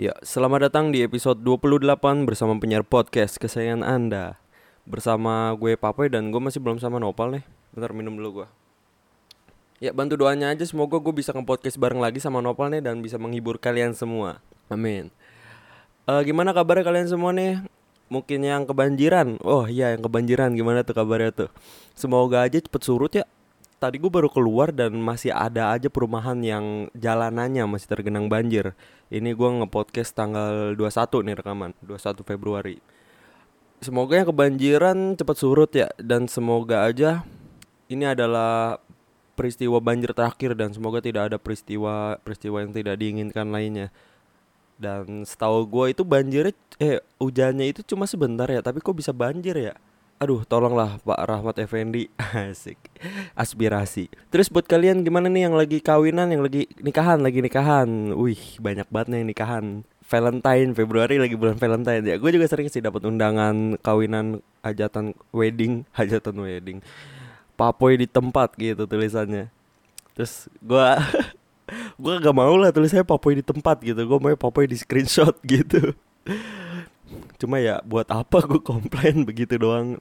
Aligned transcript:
Ya, 0.00 0.16
selamat 0.24 0.72
datang 0.72 0.88
di 0.88 1.04
episode 1.04 1.44
28 1.44 2.24
bersama 2.24 2.56
penyiar 2.56 2.80
podcast 2.80 3.36
kesayangan 3.36 3.84
Anda. 3.84 4.40
Bersama 4.88 5.52
gue 5.52 5.76
Papoy 5.76 6.08
dan 6.08 6.32
gue 6.32 6.40
masih 6.40 6.64
belum 6.64 6.80
sama 6.80 6.96
Nopal 6.96 7.28
nih. 7.36 7.44
Bentar 7.76 7.92
minum 7.92 8.16
dulu 8.16 8.42
gue 8.42 8.48
Ya 9.84 9.92
bantu 9.92 10.16
doanya 10.16 10.48
aja. 10.48 10.64
Semoga 10.64 10.96
gue 10.96 11.12
bisa 11.12 11.36
nge-podcast 11.36 11.76
bareng 11.76 12.00
lagi 12.00 12.24
sama 12.24 12.40
Nopal 12.40 12.72
nih 12.72 12.80
Dan 12.80 13.04
bisa 13.04 13.20
menghibur 13.20 13.60
kalian 13.60 13.92
semua. 13.92 14.40
Amin. 14.72 15.12
Eh, 16.08 16.22
Gimana 16.24 16.56
kabarnya 16.56 16.88
kalian 16.88 17.08
semua 17.12 17.36
nih? 17.36 17.60
Mungkin 18.08 18.48
yang 18.48 18.64
kebanjiran. 18.64 19.44
Oh 19.44 19.68
iya 19.68 19.92
yang 19.92 20.00
kebanjiran. 20.00 20.56
Gimana 20.56 20.88
tuh 20.88 20.96
kabarnya 20.96 21.36
tuh? 21.36 21.50
Semoga 21.92 22.48
aja 22.48 22.56
cepet 22.56 22.80
surut 22.80 23.12
ya 23.12 23.28
Tadi 23.82 23.98
gue 23.98 24.06
baru 24.06 24.30
keluar 24.30 24.70
dan 24.70 24.94
masih 24.94 25.34
ada 25.34 25.74
aja 25.74 25.90
perumahan 25.90 26.38
yang 26.38 26.86
jalanannya 26.94 27.66
masih 27.66 27.90
tergenang 27.90 28.30
banjir. 28.30 28.78
Ini 29.10 29.34
gue 29.34 29.48
nge-podcast 29.58 30.14
tanggal 30.14 30.78
21 30.78 31.26
nih 31.26 31.34
rekaman 31.42 31.74
21 31.82 32.22
Februari. 32.22 32.78
Semoga 33.82 34.22
yang 34.22 34.30
kebanjiran 34.30 35.18
cepat 35.18 35.34
surut 35.34 35.74
ya 35.74 35.90
Dan 35.98 36.30
semoga 36.30 36.86
aja 36.86 37.26
ini 37.90 38.06
adalah 38.06 38.78
peristiwa 39.34 39.82
banjir 39.82 40.14
terakhir 40.14 40.54
Dan 40.54 40.70
semoga 40.70 41.02
tidak 41.02 41.34
ada 41.34 41.42
peristiwa 41.42 42.14
peristiwa 42.22 42.62
yang 42.62 42.70
tidak 42.70 42.94
diinginkan 43.02 43.50
lainnya. 43.50 43.90
Dan 44.78 45.26
setahu 45.26 45.66
gue 45.66 45.98
itu 45.98 46.06
banjirnya 46.06 46.54
Eh 46.78 47.02
hujannya 47.18 47.66
itu 47.74 47.82
cuma 47.82 48.06
sebentar 48.06 48.46
ya 48.46 48.62
Tapi 48.62 48.78
kok 48.78 48.94
bisa 48.94 49.10
banjir 49.10 49.58
ya 49.58 49.74
Aduh 50.22 50.46
tolonglah 50.46 51.02
Pak 51.02 51.18
Rahmat 51.18 51.58
Effendi. 51.58 52.06
Asik. 52.46 52.78
Aspirasi. 53.34 54.06
Terus 54.30 54.46
buat 54.46 54.62
kalian 54.70 55.02
gimana 55.02 55.26
nih 55.26 55.50
yang 55.50 55.58
lagi 55.58 55.82
kawinan 55.82 56.30
Yang 56.30 56.42
lagi 56.46 56.62
nikahan 56.78 57.18
Lagi 57.18 57.42
nikahan? 57.42 58.14
Wih 58.14 58.38
banyak 58.62 58.86
banget 58.86 59.06
nih 59.10 59.18
yang 59.18 59.28
nikahan. 59.34 59.64
Valentine 60.06 60.78
Februari 60.78 61.18
lagi 61.18 61.34
bulan 61.34 61.58
Valentine. 61.58 62.06
Ya 62.06 62.22
Gue 62.22 62.30
juga 62.30 62.46
sering 62.46 62.70
sih 62.70 62.78
dapat 62.78 63.02
undangan 63.02 63.74
kawinan 63.82 64.38
Hajatan 64.62 65.18
wedding 65.34 65.82
Hajatan 65.98 66.38
wedding. 66.38 66.78
Papoy 67.58 67.98
di 67.98 68.06
tempat 68.06 68.54
gitu 68.54 68.86
tulisannya. 68.86 69.50
Terus 70.14 70.46
gue 70.62 70.86
gue 72.02 72.14
gak 72.22 72.36
mau 72.36 72.54
lah 72.54 72.70
tulisannya 72.70 73.02
papoy 73.02 73.42
di 73.42 73.42
tempat 73.42 73.82
gitu. 73.82 73.98
Gue 74.06 74.18
mau 74.22 74.30
papoy 74.38 74.70
di 74.70 74.78
screenshot 74.78 75.34
gitu. 75.42 75.98
Cuma 77.42 77.58
ya 77.58 77.82
buat 77.82 78.06
apa 78.06 78.38
gue 78.46 78.62
komplain? 78.62 79.26
Begitu 79.26 79.58
doang 79.58 79.98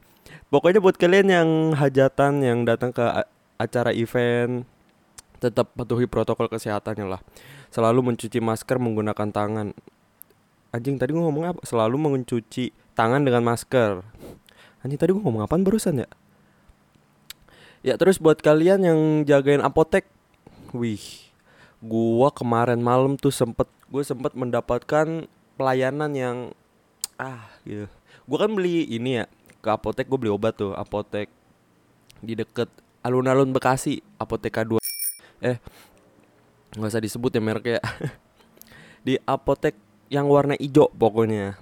pokoknya 0.52 0.84
buat 0.84 1.00
kalian 1.00 1.28
yang 1.32 1.50
hajatan 1.74 2.44
yang 2.44 2.68
datang 2.68 2.92
ke 2.92 3.02
acara 3.58 3.96
event 3.96 4.68
tetap 5.42 5.74
patuhi 5.74 6.06
protokol 6.06 6.46
kesehatannya 6.46 7.18
lah. 7.18 7.22
Selalu 7.74 8.14
mencuci 8.14 8.38
masker 8.38 8.78
menggunakan 8.78 9.34
tangan. 9.34 9.74
Anjing 10.70 11.02
tadi 11.02 11.18
gue 11.18 11.24
ngomong 11.24 11.58
apa? 11.58 11.60
Selalu 11.66 11.98
mencuci 11.98 12.70
tangan 12.94 13.26
dengan 13.26 13.42
masker. 13.42 14.06
Anjing 14.86 15.00
tadi 15.02 15.18
gue 15.18 15.24
ngomong 15.24 15.42
apaan 15.42 15.66
barusan 15.66 16.06
ya? 16.06 16.10
Ya 17.82 17.98
terus 17.98 18.22
buat 18.22 18.38
kalian 18.38 18.86
yang 18.86 19.00
jagain 19.26 19.66
apotek 19.66 20.06
wih 20.70 21.02
gua 21.82 22.30
kemarin 22.30 22.78
malam 22.78 23.18
tuh 23.18 23.34
sempet 23.34 23.66
gue 23.90 24.06
sempet 24.06 24.38
mendapatkan 24.38 25.26
pelayanan 25.58 26.14
yang 26.14 26.38
ah 27.18 27.50
gitu. 27.66 27.90
Gua 28.30 28.46
kan 28.46 28.54
beli 28.54 28.86
ini 28.86 29.18
ya 29.18 29.26
ke 29.62 29.70
apotek 29.70 30.10
gue 30.10 30.18
beli 30.18 30.34
obat 30.34 30.58
tuh 30.58 30.74
apotek 30.74 31.30
di 32.22 32.34
deket 32.34 32.70
alun-alun 33.06 33.54
Bekasi 33.54 34.02
apotek 34.18 34.54
K2 34.58 34.82
eh 35.42 35.58
nggak 36.72 36.92
usah 36.92 37.04
disebut 37.04 37.32
ya 37.36 37.42
mereknya. 37.44 37.80
Di 39.08 39.20
apotek 39.28 39.76
yang 40.08 40.32
warna 40.32 40.56
hijau 40.56 40.88
pokoknya. 40.96 41.60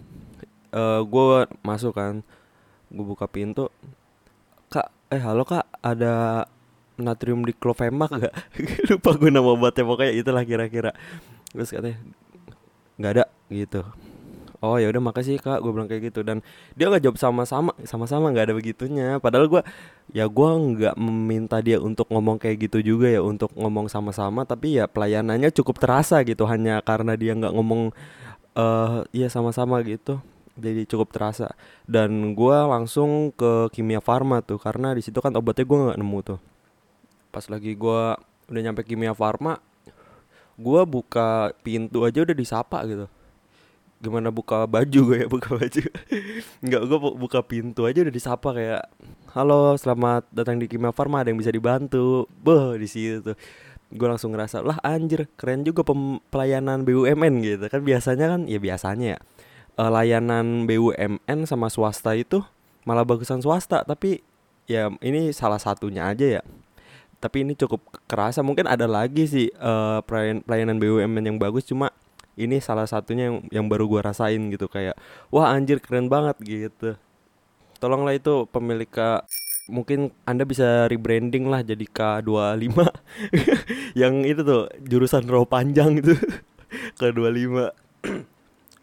Eh 0.70 1.02
gue 1.02 1.50
masuk 1.66 1.98
kan 1.98 2.22
gue 2.94 3.06
buka 3.06 3.26
pintu. 3.26 3.74
Kak 4.70 4.94
eh 5.10 5.22
halo 5.22 5.42
kak 5.48 5.66
ada 5.82 6.46
natrium 7.00 7.48
diklofenak 7.48 8.12
gak 8.12 8.36
lupa 8.92 9.10
gue 9.16 9.32
nama 9.32 9.50
obatnya 9.50 9.88
pokoknya 9.88 10.14
itulah 10.14 10.44
kira-kira. 10.46 10.92
Terus 11.50 11.74
katanya 11.74 11.98
nggak 13.00 13.12
ada 13.16 13.26
gitu 13.48 13.82
oh 14.60 14.76
ya 14.80 14.88
udah 14.92 15.02
makasih 15.04 15.40
kak. 15.40 15.60
Gue 15.64 15.72
bilang 15.72 15.90
kayak 15.90 16.12
gitu. 16.14 16.24
Dan 16.24 16.44
dia 16.76 16.88
nggak 16.88 17.04
jawab 17.04 17.18
sama-sama 17.20 17.72
sama-sama 17.84 18.32
nggak 18.32 18.46
ada 18.52 18.56
begitunya. 18.56 19.08
Padahal 19.20 19.48
gue 19.48 19.62
ya 20.16 20.26
gue 20.28 20.50
nggak 20.50 20.96
meminta 21.00 21.58
dia 21.64 21.78
untuk 21.80 22.08
ngomong 22.12 22.40
kayak 22.40 22.70
gitu 22.70 22.96
juga 22.96 23.08
ya 23.10 23.22
untuk 23.24 23.52
ngomong 23.56 23.92
sama-sama. 23.92 24.44
Tapi 24.44 24.80
ya 24.82 24.86
pelayanannya 24.88 25.52
cukup 25.56 25.80
terasa 25.82 26.22
gitu 26.24 26.48
hanya 26.48 26.80
karena 26.84 27.16
dia 27.20 27.36
nggak 27.36 27.54
ngomong 27.56 27.92
eh 28.58 29.00
iya 29.16 29.28
sama-sama 29.32 29.82
gitu. 29.84 30.20
Jadi 30.60 30.84
cukup 30.88 31.16
terasa. 31.16 31.56
Dan 31.88 32.36
gue 32.36 32.58
langsung 32.68 33.32
ke 33.32 33.72
kimia 33.72 34.04
farma 34.04 34.44
tuh 34.44 34.60
karena 34.60 34.92
di 34.92 35.02
situ 35.04 35.20
kan 35.24 35.32
obatnya 35.40 35.64
gue 35.64 35.78
nggak 35.90 36.00
nemu 36.00 36.20
tuh. 36.24 36.40
Pas 37.32 37.46
lagi 37.48 37.78
gue 37.78 38.02
udah 38.50 38.62
nyampe 38.66 38.82
kimia 38.82 39.14
farma 39.14 39.62
gue 40.60 40.82
buka 40.84 41.56
pintu 41.64 42.04
aja 42.04 42.26
udah 42.26 42.36
disapa 42.36 42.84
gitu 42.84 43.08
gimana 44.00 44.32
buka 44.32 44.64
baju 44.64 45.00
gue 45.12 45.18
ya 45.24 45.28
buka 45.28 45.54
baju. 45.60 45.82
Nggak 46.64 46.82
gue 46.88 46.98
buka 47.20 47.40
pintu 47.44 47.84
aja 47.84 48.00
udah 48.00 48.14
disapa 48.14 48.50
kayak 48.56 48.84
halo 49.36 49.76
selamat 49.76 50.26
datang 50.32 50.56
di 50.58 50.66
kimia 50.66 50.96
farma 50.96 51.22
ada 51.22 51.30
yang 51.30 51.40
bisa 51.40 51.52
dibantu? 51.52 52.26
Boh 52.40 52.80
di 52.80 52.88
situ. 52.88 53.36
Gue 53.90 54.08
langsung 54.08 54.32
ngerasa 54.32 54.64
lah 54.64 54.80
anjir 54.82 55.28
keren 55.36 55.68
juga 55.68 55.84
pem- 55.84 56.24
pelayanan 56.32 56.88
BUMN 56.88 57.34
gitu. 57.44 57.66
Kan 57.68 57.84
biasanya 57.84 58.26
kan 58.38 58.42
ya 58.48 58.58
biasanya 58.58 59.06
ya 59.16 59.20
eh, 59.76 59.90
layanan 59.92 60.64
BUMN 60.64 61.40
sama 61.44 61.68
swasta 61.68 62.16
itu 62.16 62.40
malah 62.88 63.04
bagusan 63.04 63.44
swasta. 63.44 63.84
Tapi 63.84 64.24
ya 64.64 64.88
ini 65.04 65.36
salah 65.36 65.60
satunya 65.60 66.08
aja 66.08 66.40
ya. 66.40 66.44
Tapi 67.20 67.44
ini 67.44 67.52
cukup 67.52 67.84
kerasa. 68.08 68.40
Mungkin 68.40 68.64
ada 68.64 68.88
lagi 68.88 69.28
sih 69.28 69.52
pelayan- 70.08 70.40
pelayanan 70.48 70.80
BUMN 70.80 71.24
yang 71.28 71.36
bagus. 71.36 71.68
Cuma 71.68 71.92
ini 72.40 72.64
salah 72.64 72.88
satunya 72.88 73.28
yang, 73.28 73.38
yang 73.52 73.66
baru 73.68 73.92
gua 73.92 74.02
rasain 74.08 74.40
gitu 74.48 74.72
kayak 74.72 74.96
wah 75.28 75.52
anjir 75.52 75.84
keren 75.84 76.08
banget 76.08 76.40
gitu 76.40 76.96
tolonglah 77.84 78.16
itu 78.16 78.48
pemilik 78.48 78.88
K 78.88 79.28
mungkin 79.70 80.10
anda 80.24 80.48
bisa 80.48 80.88
rebranding 80.90 81.46
lah 81.52 81.62
jadi 81.62 81.86
K25 81.86 82.78
yang 84.02 84.24
itu 84.24 84.42
tuh 84.42 84.72
jurusan 84.82 85.28
roh 85.30 85.46
panjang 85.46 86.00
itu 86.00 86.16
K25 87.00 87.70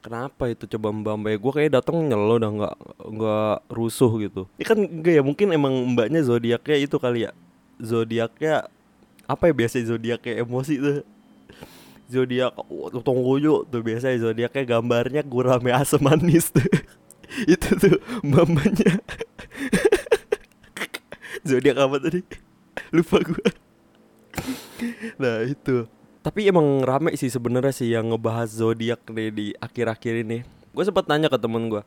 Kenapa 0.06 0.46
itu 0.46 0.70
coba 0.70 0.94
mbak 0.94 1.14
mbak 1.18 1.34
gue 1.42 1.52
kayak 1.58 1.82
datang 1.82 2.06
nyelo 2.06 2.38
udah 2.38 2.50
nggak 2.54 2.74
nggak 3.10 3.56
rusuh 3.74 4.22
gitu. 4.22 4.46
Ini 4.54 4.62
kan 4.62 4.78
enggak 4.78 5.18
ya 5.18 5.22
mungkin 5.26 5.50
emang 5.50 5.74
mbaknya 5.98 6.22
zodiaknya 6.22 6.78
itu 6.78 6.94
kali 7.02 7.26
ya. 7.26 7.34
Zodiaknya 7.82 8.70
apa 9.26 9.50
ya 9.50 9.54
biasa 9.58 9.82
zodiaknya 9.82 10.46
emosi 10.46 10.78
tuh. 10.78 11.02
Zodiak 12.06 12.54
oh, 12.54 13.02
tonggoyo 13.02 13.66
tuh 13.66 13.82
biasanya 13.82 14.30
zodiaknya 14.30 14.62
gambarnya 14.62 15.22
gurame 15.26 15.74
asam 15.74 16.06
manis 16.06 16.54
tuh. 16.54 16.62
itu 17.52 17.68
tuh 17.76 17.98
mbak-mbaknya. 18.22 19.02
Zodiak 21.48 21.76
apa 21.78 21.96
tadi? 21.98 22.20
Lupa 22.94 23.18
gue. 23.22 23.48
nah 25.16 25.40
itu 25.40 25.88
tapi 26.26 26.42
emang 26.50 26.82
rame 26.82 27.14
sih 27.14 27.30
sebenarnya 27.30 27.70
sih 27.70 27.94
yang 27.94 28.10
ngebahas 28.10 28.50
zodiak 28.50 28.98
nih 29.14 29.30
di 29.30 29.46
akhir-akhir 29.62 30.26
ini. 30.26 30.42
Gue 30.74 30.82
sempat 30.82 31.06
nanya 31.06 31.30
ke 31.30 31.38
temen 31.38 31.70
gue, 31.70 31.86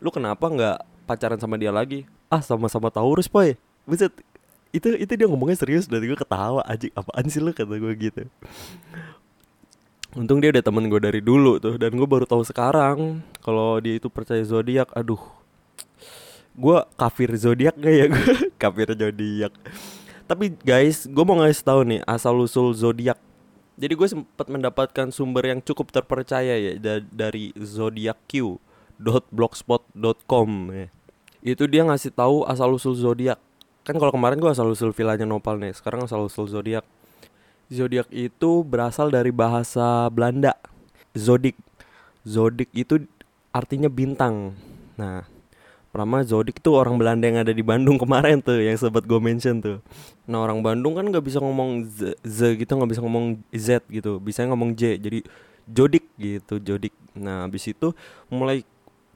lu 0.00 0.08
kenapa 0.08 0.48
nggak 0.48 0.78
pacaran 1.04 1.36
sama 1.36 1.60
dia 1.60 1.68
lagi? 1.68 2.08
Ah 2.32 2.40
sama-sama 2.40 2.88
Taurus 2.88 3.28
boy. 3.28 3.60
Buset, 3.84 4.16
itu 4.72 4.96
itu 4.96 5.12
dia 5.12 5.28
ngomongnya 5.28 5.60
serius 5.60 5.84
dan 5.84 6.00
gue 6.00 6.16
ketawa 6.16 6.64
aja 6.64 6.88
apaan 6.96 7.28
sih 7.28 7.36
lu 7.36 7.52
kata 7.52 7.76
gue 7.76 7.92
gitu. 8.00 8.24
Untung 10.18 10.42
dia 10.42 10.50
udah 10.50 10.64
temen 10.64 10.90
gue 10.90 10.98
dari 10.98 11.22
dulu 11.22 11.62
tuh 11.62 11.78
dan 11.78 11.94
gue 11.94 12.08
baru 12.08 12.26
tahu 12.26 12.42
sekarang 12.42 13.22
kalau 13.40 13.78
dia 13.78 13.98
itu 13.98 14.10
percaya 14.10 14.42
zodiak. 14.42 14.90
Aduh, 14.94 15.22
gue 16.58 16.78
kafir 16.98 17.30
zodiak 17.38 17.78
gak 17.78 17.94
ya 17.94 18.06
gue 18.10 18.26
kafir 18.62 18.98
zodiak. 18.98 19.54
Tapi 20.26 20.54
guys, 20.62 21.06
gue 21.06 21.24
mau 21.26 21.38
ngasih 21.38 21.62
tahu 21.62 21.80
nih 21.86 22.00
asal 22.06 22.34
usul 22.38 22.74
zodiak 22.74 23.18
jadi 23.80 23.96
gue 23.96 24.08
sempat 24.12 24.52
mendapatkan 24.52 25.08
sumber 25.08 25.48
yang 25.48 25.64
cukup 25.64 25.88
terpercaya 25.88 26.60
ya 26.60 26.76
da- 26.76 27.08
dari 27.08 27.56
zodiakq.blogspot.com 27.56 30.50
ya. 30.68 30.92
Itu 31.40 31.64
dia 31.64 31.88
ngasih 31.88 32.12
tahu 32.12 32.44
asal 32.44 32.76
usul 32.76 32.92
zodiak. 32.92 33.40
Kan 33.88 33.96
kalau 33.96 34.12
kemarin 34.12 34.36
gue 34.36 34.52
asal 34.52 34.68
usul 34.68 34.92
villanya 34.92 35.24
Nopal 35.24 35.56
nih, 35.56 35.72
sekarang 35.72 36.04
asal 36.04 36.28
usul 36.28 36.44
zodiak. 36.44 36.84
Zodiak 37.70 38.10
itu 38.10 38.66
berasal 38.66 39.08
dari 39.14 39.30
bahasa 39.30 40.10
Belanda. 40.10 40.58
Zodik. 41.14 41.54
Zodik 42.26 42.68
itu 42.74 43.06
artinya 43.54 43.86
bintang. 43.86 44.58
Nah, 44.98 45.24
Pertama 45.90 46.22
Zodik 46.22 46.62
tuh 46.62 46.78
orang 46.78 46.94
Belanda 47.02 47.26
yang 47.26 47.42
ada 47.42 47.50
di 47.50 47.66
Bandung 47.66 47.98
kemarin 47.98 48.38
tuh 48.38 48.62
yang 48.62 48.78
sempat 48.78 49.02
gue 49.02 49.18
mention 49.18 49.58
tuh. 49.58 49.82
Nah 50.22 50.38
orang 50.38 50.62
Bandung 50.62 50.94
kan 50.94 51.02
nggak 51.02 51.26
bisa 51.26 51.42
ngomong 51.42 51.82
z, 51.82 52.14
z 52.22 52.54
gitu 52.54 52.78
nggak 52.78 52.90
bisa 52.94 53.02
ngomong 53.02 53.42
z 53.50 53.82
gitu, 53.90 54.22
bisa 54.22 54.46
ngomong 54.46 54.70
j. 54.78 54.94
Jadi 55.02 55.26
jodik 55.70 56.04
gitu 56.18 56.58
jodik 56.58 56.94
nah 57.14 57.46
habis 57.46 57.62
itu 57.70 57.94
mulai 58.26 58.66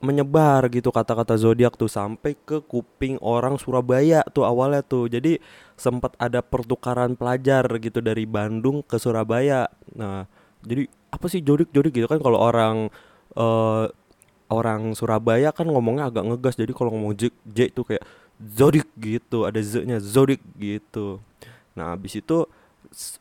menyebar 0.05 0.69
gitu 0.69 0.93
kata-kata 0.93 1.41
zodiak 1.41 1.81
tuh 1.81 1.89
sampai 1.89 2.37
ke 2.37 2.61
kuping 2.69 3.17
orang 3.25 3.57
Surabaya 3.57 4.21
tuh 4.29 4.45
awalnya 4.45 4.85
tuh. 4.85 5.09
Jadi 5.09 5.41
sempat 5.75 6.13
ada 6.21 6.45
pertukaran 6.45 7.17
pelajar 7.17 7.65
gitu 7.81 8.05
dari 8.05 8.29
Bandung 8.29 8.85
ke 8.85 9.01
Surabaya. 9.01 9.67
Nah 9.97 10.29
jadi 10.61 10.85
apa 11.09 11.27
sih 11.33 11.41
jodik 11.41 11.73
jodik 11.73 11.97
gitu 11.97 12.07
kan 12.11 12.21
kalau 12.21 12.37
orang 12.37 12.93
uh, 13.35 13.89
orang 14.53 14.93
Surabaya 14.93 15.51
kan 15.57 15.65
ngomongnya 15.65 16.13
agak 16.13 16.29
ngegas. 16.29 16.55
Jadi 16.61 16.77
kalau 16.77 16.93
ngomong 16.93 17.17
J, 17.17 17.33
J 17.49 17.73
itu 17.73 17.83
kayak 17.83 18.05
zodik 18.39 18.87
gitu 19.01 19.49
ada 19.49 19.59
z-nya 19.65 19.99
zodik 20.03 20.45
gitu. 20.61 21.23
Nah 21.73 21.97
habis 21.97 22.21
itu 22.21 22.45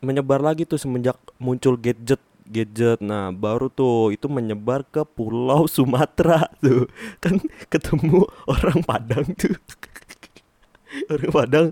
menyebar 0.03 0.43
lagi 0.43 0.67
tuh 0.67 0.77
semenjak 0.77 1.17
muncul 1.41 1.79
gadget 1.79 2.21
gadget. 2.47 2.99
Nah 3.03 3.31
baru 3.31 3.67
tuh 3.71 4.11
itu 4.15 4.27
menyebar 4.27 4.83
ke 4.87 5.03
pulau 5.03 5.67
Sumatera 5.73 6.47
tuh. 6.59 6.87
Kan 7.23 7.39
ketemu 7.67 8.27
orang 8.47 8.79
Padang 8.83 9.27
tuh. 9.35 9.55
Orang 11.09 11.31
Padang 11.33 11.67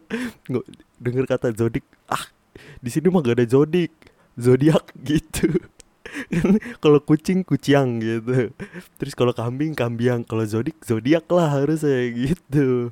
nggak 0.50 0.66
dengar 0.98 1.26
kata 1.30 1.54
zodik 1.54 1.86
ah 2.10 2.26
di 2.82 2.90
sini 2.90 3.06
mah 3.14 3.22
gak 3.22 3.38
ada 3.38 3.46
zodik 3.46 3.94
zodiak 4.34 4.90
gitu. 5.10 5.62
Kan 6.34 6.58
kalau 6.82 7.00
kucing 7.00 7.46
kuciang 7.46 8.02
gitu. 8.02 8.50
Terus 8.98 9.14
kalau 9.14 9.32
kambing 9.32 9.78
kambiang. 9.78 10.26
Kalau 10.26 10.44
zodik 10.44 10.82
zodiak 10.82 11.30
lah 11.30 11.62
harus 11.62 11.86
saya 11.86 12.10
gitu. 12.10 12.90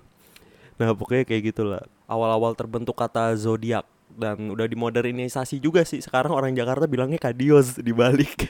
Nah 0.78 0.94
pokoknya 0.94 1.26
kayak 1.28 1.52
gitulah. 1.52 1.84
Awal-awal 2.06 2.54
terbentuk 2.54 2.98
kata 2.98 3.34
zodiak 3.36 3.86
dan 4.16 4.50
udah 4.50 4.66
dimodernisasi 4.66 5.62
juga 5.62 5.86
sih. 5.86 6.02
Sekarang 6.02 6.34
orang 6.34 6.58
Jakarta 6.58 6.90
bilangnya 6.90 7.22
kadios 7.22 7.78
di 7.78 7.94
balik 7.94 8.50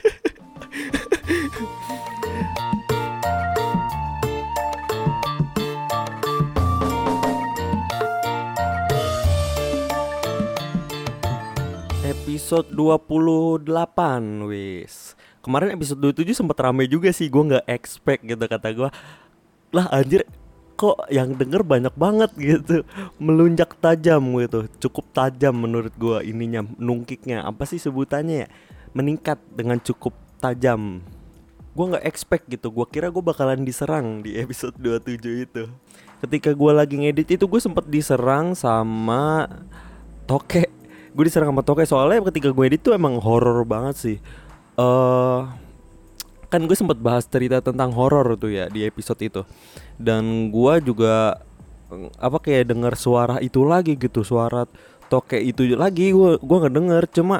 episode 12.50 12.74
28 12.74 13.70
wis. 14.50 15.14
Kemarin 15.38 15.72
episode 15.78 16.02
27 16.02 16.34
sempet 16.34 16.58
rame 16.58 16.90
juga 16.90 17.14
sih. 17.14 17.30
Gue 17.30 17.46
gak 17.46 17.62
expect 17.70 18.26
gitu 18.26 18.42
kata 18.42 18.74
gue 18.74 18.90
Lah 19.70 19.86
anjir 19.94 20.26
kok 20.80 20.96
yang 21.12 21.36
denger 21.36 21.60
banyak 21.60 21.92
banget 21.92 22.32
gitu. 22.40 22.88
Melunjak 23.20 23.76
tajam 23.76 24.24
gitu. 24.40 24.64
Cukup 24.88 25.12
tajam 25.12 25.52
menurut 25.52 25.92
gue 26.00 26.24
ininya 26.24 26.64
Nungkiknya. 26.80 27.44
Apa 27.44 27.68
sih 27.68 27.76
sebutannya 27.76 28.48
ya? 28.48 28.48
Meningkat 28.96 29.36
dengan 29.52 29.76
cukup 29.76 30.16
tajam. 30.40 31.04
Gue 31.76 31.84
gak 31.92 32.06
expect 32.08 32.48
gitu. 32.48 32.72
Gue 32.72 32.88
kira 32.88 33.12
gue 33.12 33.20
bakalan 33.20 33.60
diserang 33.60 34.24
di 34.24 34.40
episode 34.40 34.72
27 34.80 35.44
itu. 35.44 35.68
Ketika 36.24 36.56
gue 36.56 36.72
lagi 36.72 36.96
ngedit 36.96 37.36
itu 37.36 37.44
gue 37.44 37.60
sempet 37.60 37.84
diserang 37.84 38.56
sama 38.56 39.44
Toke. 40.24 40.72
Gue 41.12 41.24
diserang 41.28 41.52
sama 41.52 41.60
toke. 41.60 41.84
Soalnya 41.84 42.24
ketika 42.32 42.48
gue 42.54 42.64
edit 42.64 42.80
tuh 42.80 42.96
emang 42.96 43.20
horror 43.20 43.66
banget 43.68 43.96
sih. 44.00 44.16
Eh 44.78 44.80
uh, 44.80 45.44
kan 46.50 46.66
gue 46.66 46.74
sempat 46.74 46.98
bahas 46.98 47.24
cerita 47.30 47.62
tentang 47.62 47.94
horror 47.94 48.34
tuh 48.34 48.50
ya 48.50 48.66
di 48.66 48.82
episode 48.82 49.22
itu. 49.22 49.42
Dan 49.94 50.50
gue 50.50 50.74
juga 50.82 51.38
apa 52.18 52.38
kayak 52.42 52.74
dengar 52.74 52.94
suara 52.98 53.38
itu 53.42 53.62
lagi 53.66 53.98
gitu 53.98 54.22
suara 54.22 54.66
toke 55.10 55.34
itu 55.34 55.74
lagi 55.74 56.10
gue 56.10 56.42
gue 56.42 56.56
nggak 56.60 56.74
denger. 56.74 57.02
Cuma 57.14 57.38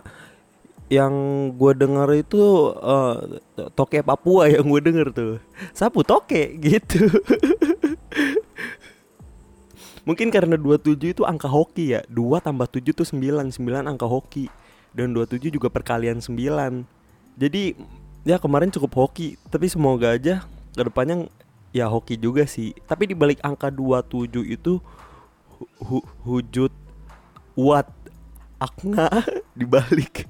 yang 0.90 1.14
gue 1.54 1.72
denger 1.74 2.08
itu 2.18 2.42
uh, 2.74 3.38
toke 3.78 4.02
Papua 4.02 4.46
yang 4.46 4.66
gue 4.70 4.80
denger 4.82 5.06
tuh. 5.10 5.34
Sapu 5.74 6.06
toke 6.06 6.54
gitu. 6.62 7.06
Mungkin 10.08 10.34
karena 10.34 10.58
27 10.58 11.14
itu 11.14 11.22
angka 11.22 11.46
hoki 11.46 11.94
ya. 11.94 12.02
2 12.10 12.42
tambah 12.42 12.66
7 12.66 12.90
tuh 12.90 13.06
9 13.06 13.54
9 13.54 13.86
angka 13.86 14.06
hoki. 14.10 14.50
Dan 14.90 15.14
27 15.14 15.54
juga 15.54 15.70
perkalian 15.70 16.18
9 16.18 16.34
Jadi 17.38 17.78
ya 18.26 18.36
kemarin 18.36 18.72
cukup 18.72 19.06
hoki 19.06 19.40
Tapi 19.48 19.66
semoga 19.70 20.14
aja 20.14 20.44
ke 20.76 20.82
depannya 20.86 21.26
ya 21.74 21.86
hoki 21.90 22.16
juga 22.18 22.46
sih. 22.46 22.74
Tapi 22.86 23.10
dibalik 23.10 23.40
angka 23.42 23.68
27 23.68 24.44
itu 24.46 24.78
hu 25.80 25.98
Hujud 26.24 26.72
What 27.58 27.90
Akna 28.60 29.08
dibalik 29.58 30.28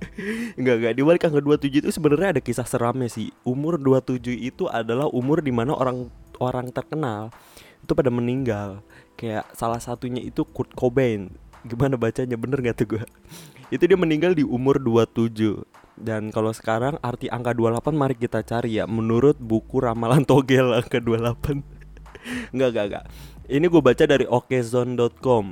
Enggak 0.54 0.74
enggak. 0.80 0.94
Dibalik 0.96 1.22
angka 1.26 1.40
27 1.42 1.82
itu 1.86 1.90
sebenarnya 1.90 2.38
ada 2.38 2.42
kisah 2.42 2.66
seramnya 2.66 3.10
sih. 3.10 3.34
Umur 3.42 3.76
27 3.76 4.36
itu 4.36 4.66
adalah 4.70 5.10
umur 5.10 5.42
di 5.42 5.50
mana 5.50 5.74
orang 5.74 6.10
orang 6.40 6.70
terkenal 6.72 7.34
itu 7.82 7.92
pada 7.92 8.08
meninggal. 8.08 8.80
Kayak 9.18 9.50
salah 9.52 9.82
satunya 9.82 10.22
itu 10.24 10.46
Kurt 10.46 10.72
Cobain. 10.72 11.28
Gimana 11.60 12.00
bacanya? 12.00 12.40
Bener 12.40 12.64
gak 12.64 12.80
tuh 12.80 12.96
gue 12.96 13.04
itu 13.70 13.86
dia 13.86 13.94
meninggal 13.94 14.34
di 14.34 14.42
umur 14.42 14.82
27 14.82 15.62
dan 16.00 16.32
kalau 16.32 16.50
sekarang 16.56 16.96
arti 17.04 17.28
angka 17.28 17.52
28 17.52 17.92
mari 17.92 18.16
kita 18.16 18.40
cari 18.40 18.80
ya. 18.80 18.88
Menurut 18.88 19.36
buku 19.36 19.84
ramalan 19.84 20.24
togel 20.24 20.72
angka 20.72 20.98
28 20.98 21.60
Enggak, 22.52 22.68
enggak, 22.72 22.84
enggak 22.88 23.04
Ini 23.48 23.64
gue 23.68 23.82
baca 23.84 24.04
dari 24.08 24.24
okezone.com 24.24 25.46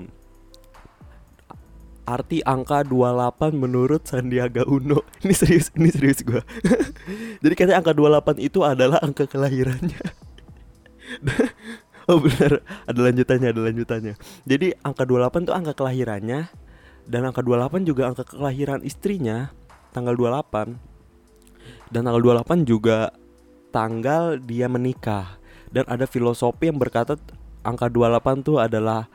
Arti 2.09 2.41
angka 2.41 2.81
28 2.89 3.53
menurut 3.53 4.09
Sandiaga 4.09 4.65
Uno. 4.65 5.05
Ini 5.25 5.35
serius, 5.37 5.69
ini 5.77 5.93
serius 5.93 6.25
gue 6.25 6.41
Jadi 7.45 7.53
katanya 7.53 7.85
angka 7.85 7.93
28 7.93 8.41
itu 8.41 8.65
adalah 8.65 8.99
angka 9.05 9.29
kelahirannya. 9.29 10.01
Oh 12.09 12.17
benar, 12.25 12.65
ada 12.89 13.01
lanjutannya, 13.05 13.49
ada 13.53 13.61
lanjutannya. 13.69 14.15
Jadi 14.49 14.73
angka 14.81 15.05
28 15.05 15.53
tuh 15.53 15.53
angka 15.53 15.77
kelahirannya 15.77 16.49
dan 17.05 17.21
angka 17.29 17.45
28 17.45 17.85
juga 17.85 18.09
angka 18.09 18.25
kelahiran 18.25 18.81
istrinya 18.81 19.53
tanggal 19.93 20.15
28. 20.15 21.93
Dan 21.93 22.01
tanggal 22.05 22.21
28 22.21 22.69
juga 22.69 23.13
tanggal 23.73 24.41
dia 24.41 24.69
menikah. 24.69 25.41
Dan 25.69 25.85
ada 25.89 26.09
filosofi 26.09 26.69
yang 26.69 26.81
berkata 26.81 27.17
angka 27.65 27.89
28 27.93 28.47
tuh 28.47 28.57
adalah 28.61 29.09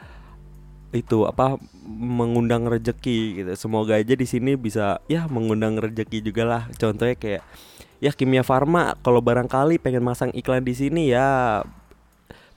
itu 0.93 1.25
apa 1.25 1.57
mengundang 1.85 2.69
rejeki 2.69 3.41
gitu. 3.41 3.51
Semoga 3.57 3.97
aja 3.97 4.13
di 4.13 4.27
sini 4.29 4.53
bisa 4.53 5.01
ya 5.09 5.25
mengundang 5.25 5.81
rejeki 5.81 6.21
juga 6.21 6.45
lah. 6.45 6.63
Contohnya 6.77 7.17
kayak 7.17 7.41
ya 8.03 8.11
Kimia 8.11 8.43
Farma 8.43 8.99
kalau 8.99 9.23
barangkali 9.23 9.79
pengen 9.79 10.03
masang 10.03 10.29
iklan 10.35 10.67
di 10.67 10.75
sini 10.75 11.15
ya 11.15 11.63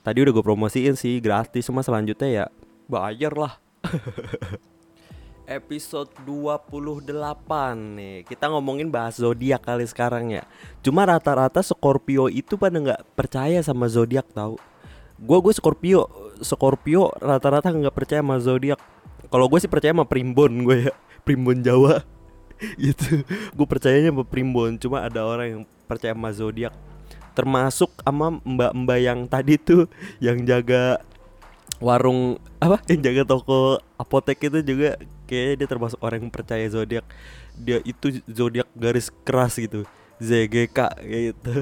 Tadi 0.03 0.19
udah 0.19 0.35
gue 0.35 0.43
promosiin 0.43 0.99
sih 0.99 1.23
gratis 1.23 1.71
Cuma 1.71 1.79
selanjutnya 1.79 2.27
ya 2.27 2.45
bayar 2.91 3.31
lah 3.31 3.53
Episode 5.47 6.11
28 6.27 7.07
nih. 7.95 8.27
Kita 8.27 8.51
ngomongin 8.51 8.91
bahas 8.91 9.15
zodiak 9.15 9.63
kali 9.63 9.87
sekarang 9.87 10.35
ya. 10.35 10.43
Cuma 10.83 11.07
rata-rata 11.07 11.63
Scorpio 11.63 12.27
itu 12.27 12.59
pada 12.59 12.75
nggak 12.75 13.15
percaya 13.15 13.63
sama 13.63 13.87
zodiak 13.87 14.27
tau. 14.35 14.59
Gue 15.15 15.39
gue 15.39 15.55
Scorpio 15.55 16.11
Scorpio 16.43 17.15
rata-rata 17.23 17.71
nggak 17.71 17.95
percaya 17.95 18.19
sama 18.19 18.43
zodiak. 18.43 18.75
Kalau 19.31 19.47
gue 19.47 19.63
sih 19.63 19.71
percaya 19.71 19.95
sama 19.95 20.03
primbon 20.03 20.67
gue 20.67 20.91
ya. 20.91 20.93
Primbon 21.25 21.63
Jawa. 21.63 22.03
Gitu. 22.83 23.23
Gue 23.55 23.67
percayanya 23.71 24.11
sama 24.11 24.27
primbon 24.27 24.75
Cuma 24.75 25.07
ada 25.07 25.23
orang 25.23 25.47
yang 25.47 25.63
percaya 25.87 26.11
sama 26.11 26.35
zodiak. 26.35 26.75
Termasuk 27.31 27.95
sama 28.03 28.43
mbak-mbak 28.43 28.99
yang 28.99 29.19
tadi 29.31 29.55
tuh 29.55 29.87
yang 30.19 30.43
jaga 30.43 30.99
warung 31.79 32.41
apa? 32.59 32.81
Yang 32.91 33.01
jaga 33.07 33.21
toko 33.37 33.79
apotek 33.95 34.49
itu 34.49 34.59
juga 34.65 34.97
kayaknya 35.27 35.55
dia 35.63 35.67
termasuk 35.67 35.99
orang 35.99 36.23
yang 36.23 36.31
percaya 36.31 36.65
zodiak. 36.71 37.05
Dia 37.59 37.83
itu 37.83 38.23
zodiak 38.25 38.71
garis 38.73 39.11
keras 39.27 39.59
gitu. 39.59 39.83
ZGK 40.17 40.79
gitu. 41.03 41.53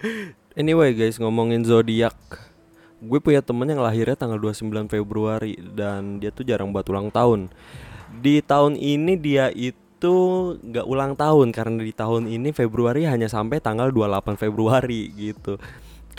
Anyway 0.58 0.90
guys 0.98 1.14
ngomongin 1.22 1.62
zodiak. 1.62 2.16
Gue 3.00 3.22
punya 3.22 3.38
temen 3.40 3.70
yang 3.70 3.80
lahirnya 3.80 4.18
tanggal 4.18 4.36
29 4.36 4.90
Februari 4.90 5.54
dan 5.56 6.18
dia 6.18 6.34
tuh 6.34 6.42
jarang 6.42 6.74
buat 6.74 6.84
ulang 6.90 7.08
tahun. 7.08 7.48
Di 8.18 8.42
tahun 8.42 8.74
ini 8.74 9.14
dia 9.14 9.48
itu 9.54 10.14
nggak 10.58 10.86
ulang 10.90 11.14
tahun 11.14 11.54
karena 11.54 11.80
di 11.86 11.94
tahun 11.94 12.26
ini 12.26 12.50
Februari 12.50 13.06
hanya 13.06 13.30
sampai 13.30 13.62
tanggal 13.62 13.94
28 13.94 14.36
Februari 14.36 15.14
gitu. 15.14 15.56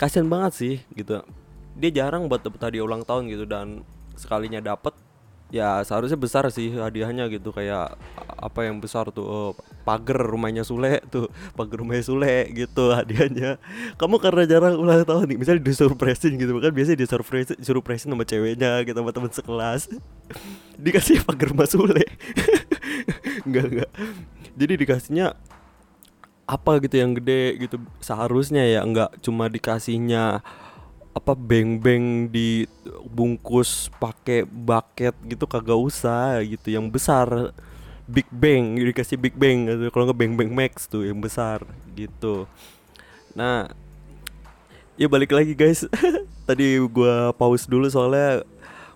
Kasian 0.00 0.32
banget 0.32 0.52
sih 0.56 0.76
gitu. 0.96 1.20
Dia 1.76 1.90
jarang 1.92 2.26
buat 2.26 2.40
hadiah 2.42 2.88
ulang 2.88 3.04
tahun 3.04 3.28
gitu 3.28 3.44
dan 3.44 3.84
sekalinya 4.16 4.64
dapet 4.64 4.96
ya 5.52 5.84
seharusnya 5.84 6.16
besar 6.16 6.48
sih 6.48 6.72
hadiahnya 6.72 7.28
gitu 7.28 7.52
kayak 7.52 8.00
apa 8.40 8.60
yang 8.64 8.80
besar 8.80 9.12
tuh 9.12 9.22
oh, 9.22 9.50
pagar 9.84 10.16
rumahnya 10.24 10.64
Sule 10.64 11.04
tuh 11.12 11.28
pagar 11.58 11.84
rumahnya 11.84 12.08
Sule 12.08 12.48
gitu 12.56 12.88
hadiahnya. 12.90 13.60
Kamu 14.00 14.16
karena 14.16 14.48
jarang 14.48 14.80
ulang 14.80 15.04
tahun 15.04 15.28
nih 15.28 15.38
misalnya 15.38 15.62
disurprisein 15.62 16.40
gitu 16.40 16.56
kan 16.56 16.72
biasanya 16.72 16.98
disurprise 17.04 17.52
surprisein 17.60 18.16
sama 18.16 18.24
ceweknya 18.24 18.80
gitu 18.88 18.96
sama 18.96 19.12
teman 19.12 19.30
sekelas. 19.30 19.92
Dikasih 20.84 21.20
pagar 21.28 21.52
rumah 21.52 21.68
Sule. 21.68 22.08
Enggak 23.46 23.64
enggak. 23.68 23.90
Jadi 24.56 24.72
dikasihnya 24.80 25.36
apa 26.48 26.72
gitu 26.82 26.96
yang 27.00 27.14
gede 27.16 27.56
gitu 27.60 27.76
seharusnya 28.02 28.66
ya 28.66 28.84
nggak 28.84 29.24
cuma 29.24 29.48
dikasihnya 29.48 30.42
apa 31.12 31.36
beng-beng 31.36 32.32
dibungkus 32.32 33.92
pakai 34.00 34.48
bucket 34.48 35.12
gitu 35.28 35.44
kagak 35.44 35.76
usah 35.76 36.40
gitu. 36.40 36.72
Yang 36.72 36.86
besar 36.88 37.26
Big 38.08 38.26
Bang 38.32 38.80
dikasih 38.80 39.20
Big 39.20 39.36
Bang 39.36 39.68
gitu. 39.68 39.92
Kalau 39.92 40.08
nggak 40.08 40.18
Bang 40.18 40.50
Max 40.52 40.88
tuh 40.88 41.04
yang 41.04 41.20
besar 41.20 41.62
gitu. 41.92 42.48
Nah 43.36 43.68
ya 44.96 45.06
balik 45.06 45.36
lagi 45.36 45.52
guys. 45.52 45.84
Tadi 46.48 46.80
gua 46.88 47.30
pause 47.36 47.68
dulu 47.68 47.86
soalnya 47.92 48.42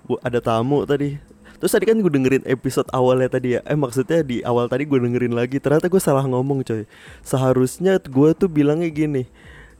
gua 0.08 0.18
ada 0.24 0.40
tamu 0.40 0.82
tadi. 0.88 1.20
Terus 1.56 1.72
tadi 1.72 1.88
kan 1.88 1.96
gue 1.96 2.12
dengerin 2.12 2.44
episode 2.44 2.84
awalnya 2.92 3.32
tadi 3.32 3.56
ya. 3.56 3.64
Eh 3.64 3.72
maksudnya 3.72 4.20
di 4.20 4.44
awal 4.44 4.68
tadi 4.68 4.84
gue 4.84 5.00
dengerin 5.00 5.32
lagi. 5.32 5.56
Ternyata 5.56 5.88
gue 5.88 5.96
salah 5.96 6.20
ngomong 6.28 6.60
coy. 6.60 6.84
Seharusnya 7.24 7.96
gue 7.96 8.30
tuh 8.36 8.44
bilangnya 8.44 8.92
gini 8.92 9.24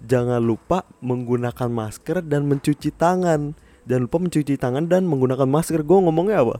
jangan 0.04 0.42
lupa 0.42 0.84
menggunakan 1.00 1.70
masker 1.70 2.20
dan 2.26 2.50
mencuci 2.50 2.92
tangan. 2.92 3.56
Jangan 3.86 4.02
lupa 4.10 4.18
mencuci 4.18 4.54
tangan 4.58 4.84
dan 4.90 5.06
menggunakan 5.06 5.46
masker. 5.46 5.86
Gue 5.86 6.02
ngomongnya 6.02 6.42
apa? 6.42 6.58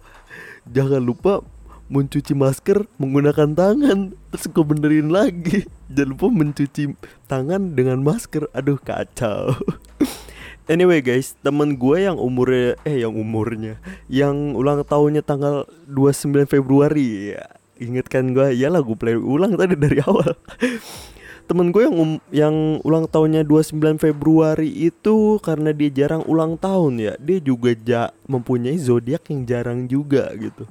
Jangan 0.71 1.03
lupa 1.03 1.43
mencuci 1.91 2.33
masker 2.33 2.87
menggunakan 2.97 3.53
tangan. 3.53 4.15
Terus 4.33 4.45
gue 4.49 4.65
benerin 4.65 5.11
lagi. 5.11 5.67
Jangan 5.91 6.09
lupa 6.15 6.27
mencuci 6.31 6.83
tangan 7.27 7.75
dengan 7.75 8.01
masker. 8.07 8.49
Aduh 8.55 8.79
kacau. 8.79 9.53
Anyway 10.67 10.99
guys, 10.99 11.39
temen 11.47 11.79
gue 11.79 12.11
yang 12.11 12.19
umurnya 12.19 12.75
eh 12.83 13.07
yang 13.07 13.15
umurnya 13.15 13.79
yang 14.11 14.51
ulang 14.59 14.83
tahunnya 14.83 15.23
tanggal 15.23 15.63
29 15.87 16.43
Februari. 16.51 17.39
Ya. 17.39 17.55
Ingat 17.79 18.11
kan 18.11 18.35
gue, 18.35 18.51
ya 18.51 18.67
lah 18.67 18.83
gue 18.83 18.99
play 18.99 19.15
ulang 19.15 19.55
tadi 19.55 19.79
dari 19.79 20.03
awal. 20.03 20.35
temen 21.47 21.71
gue 21.71 21.87
yang 21.87 21.97
um, 21.97 22.13
yang 22.35 22.57
ulang 22.83 23.07
tahunnya 23.07 23.47
29 23.47 24.03
Februari 24.03 24.67
itu 24.67 25.39
karena 25.41 25.71
dia 25.71 25.91
jarang 25.91 26.27
ulang 26.27 26.59
tahun 26.59 26.99
ya. 26.99 27.15
Dia 27.23 27.39
juga 27.39 27.71
ja, 27.79 28.11
mempunyai 28.27 28.77
zodiak 28.77 29.31
yang 29.31 29.47
jarang 29.47 29.87
juga 29.87 30.29
gitu. 30.35 30.67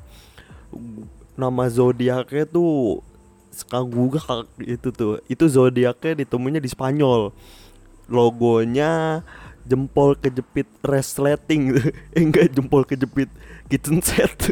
Nama 1.39 1.63
zodiaknya 1.72 2.46
tuh 2.48 3.00
Skaguga 3.55 4.44
itu 4.60 4.91
tuh. 4.91 5.24
Itu 5.32 5.48
zodiaknya 5.48 6.27
ditemunya 6.27 6.60
di 6.60 6.67
Spanyol. 6.67 7.32
Logonya 8.12 9.24
jempol 9.65 10.13
kejepit 10.13 10.70
resleting 10.86 11.74
eh, 12.15 12.22
enggak 12.22 12.53
jempol 12.53 12.86
kejepit 12.86 13.27
kitchen 13.65 13.98
set 13.98 14.29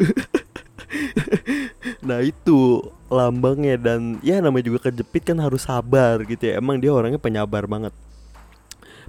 nah 2.04 2.20
itu 2.20 2.84
lambangnya 3.08 3.80
dan 3.80 4.20
ya 4.20 4.44
namanya 4.44 4.68
juga 4.68 4.90
kejepit 4.90 5.34
kan 5.34 5.38
harus 5.40 5.64
sabar 5.64 6.20
gitu 6.28 6.52
ya. 6.52 6.60
Emang 6.60 6.78
dia 6.78 6.92
orangnya 6.92 7.22
penyabar 7.22 7.64
banget. 7.70 7.96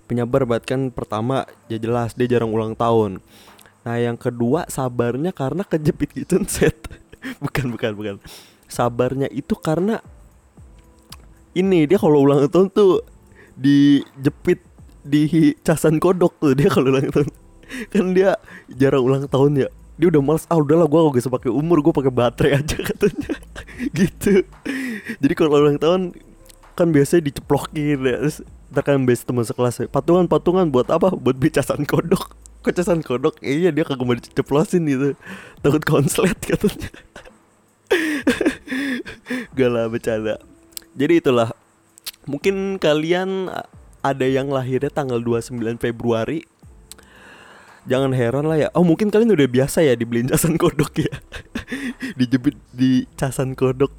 Penyabar 0.06 0.46
banget 0.46 0.64
kan 0.68 0.80
pertama 0.94 1.48
ya 1.66 1.80
jelas 1.80 2.14
dia 2.14 2.30
jarang 2.30 2.54
ulang 2.54 2.78
tahun. 2.78 3.18
Nah 3.84 3.96
yang 3.98 4.14
kedua 4.14 4.68
sabarnya 4.70 5.34
karena 5.34 5.66
kejepit 5.66 6.14
kitchen 6.14 6.46
set. 6.52 6.76
Bukan 7.42 7.74
bukan 7.74 7.92
bukan. 7.96 8.14
Sabarnya 8.68 9.26
itu 9.32 9.56
karena 9.56 9.98
ini 11.56 11.88
dia 11.88 11.98
kalau 11.98 12.22
ulang 12.22 12.46
tahun 12.46 12.68
tuh 12.70 13.02
dijepit 13.54 14.60
di 15.04 15.54
casan 15.60 16.00
kodok 16.00 16.36
tuh 16.38 16.52
dia 16.54 16.68
kalau 16.70 16.94
ulang 16.94 17.10
tahun. 17.10 17.28
Kan 17.90 18.12
dia 18.12 18.36
jarang 18.70 19.02
ulang 19.02 19.24
tahun 19.26 19.66
ya 19.66 19.68
dia 19.94 20.10
udah 20.10 20.22
males 20.22 20.44
ah 20.50 20.58
udahlah 20.58 20.90
gue 20.90 20.98
gak 20.98 21.22
usah 21.22 21.34
pakai 21.34 21.50
umur 21.54 21.78
gue 21.78 21.94
pakai 21.94 22.10
baterai 22.10 22.52
aja 22.60 22.76
katanya. 22.82 23.30
Gitu. 23.94 24.42
Jadi 25.22 25.32
kalau 25.38 25.54
ulang 25.54 25.78
tahun 25.78 26.14
kan 26.74 26.90
biasanya 26.90 27.30
diceplokin 27.30 28.02
ya. 28.02 28.16
Terus 28.18 28.42
ntar 28.74 28.82
kan 28.82 28.98
biasa 29.06 29.22
teman 29.22 29.46
sekelas 29.46 29.74
ya. 29.78 29.86
patungan 29.86 30.26
patungan 30.26 30.66
buat 30.66 30.90
apa? 30.90 31.14
Buat 31.14 31.38
beli 31.38 31.54
casan 31.54 31.86
kodok. 31.86 32.34
Kok 32.66 32.74
casan 32.74 33.00
kodok? 33.06 33.38
Eh, 33.44 33.62
iya 33.62 33.70
dia 33.70 33.86
kagak 33.86 34.02
mau 34.02 34.18
diceplosin 34.18 34.82
gitu. 34.88 35.14
Takut 35.62 35.82
konslet 35.86 36.38
katanya. 36.50 36.90
Gak 39.54 39.70
lah 39.70 39.86
bercanda. 39.86 40.42
Jadi 40.98 41.22
itulah. 41.22 41.54
Mungkin 42.24 42.80
kalian 42.80 43.52
ada 44.00 44.26
yang 44.28 44.48
lahirnya 44.48 44.88
tanggal 44.88 45.20
29 45.20 45.60
Februari 45.76 46.44
Jangan 47.84 48.16
heran 48.16 48.48
lah 48.48 48.56
ya. 48.56 48.68
Oh 48.72 48.80
mungkin 48.80 49.12
kalian 49.12 49.36
udah 49.36 49.44
biasa 49.48 49.84
ya 49.84 49.92
dibeliin 49.92 50.32
casan 50.32 50.56
kodok 50.56 51.04
ya. 51.04 51.12
Dijepit 52.18 52.56
di 52.72 53.04
casan 53.12 53.52
kodok. 53.52 53.92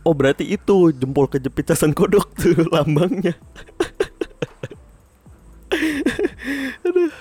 Oh 0.00 0.16
berarti 0.16 0.48
itu 0.48 0.96
jempol 0.96 1.28
kejepit 1.28 1.68
casan 1.68 1.92
kodok 1.92 2.32
tuh 2.40 2.56
lambangnya. 2.72 3.36
Aduh. 6.88 7.12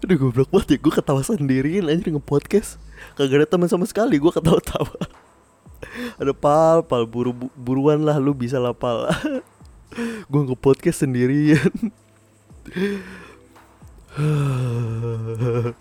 Aduh 0.00 0.16
goblok 0.16 0.48
banget 0.48 0.68
ya. 0.72 0.78
Gue 0.80 0.92
ketawa 0.96 1.20
sendiriin 1.20 1.84
aja 1.84 2.00
nge-podcast. 2.00 2.80
Kagak 3.20 3.44
ada 3.44 3.46
teman 3.50 3.68
sama 3.68 3.84
sekali 3.84 4.16
Gue 4.16 4.32
ketawa-tawa. 4.32 4.96
Ada 6.16 6.32
pal, 6.32 6.80
pal. 6.80 7.04
Buru 7.04 7.36
buruan 7.52 8.00
lah 8.00 8.16
Lu 8.16 8.32
bisa 8.32 8.56
lah 8.56 8.72
pal. 8.72 9.12
Gue 10.32 10.40
nge 10.48 10.56
podcast 10.56 11.04
sendirian 11.04 11.92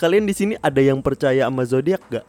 kalian 0.00 0.28
di 0.28 0.34
sini 0.36 0.60
ada 0.60 0.84
yang 0.84 1.00
percaya 1.00 1.48
sama 1.48 1.64
zodiak 1.64 2.04
gak? 2.12 2.28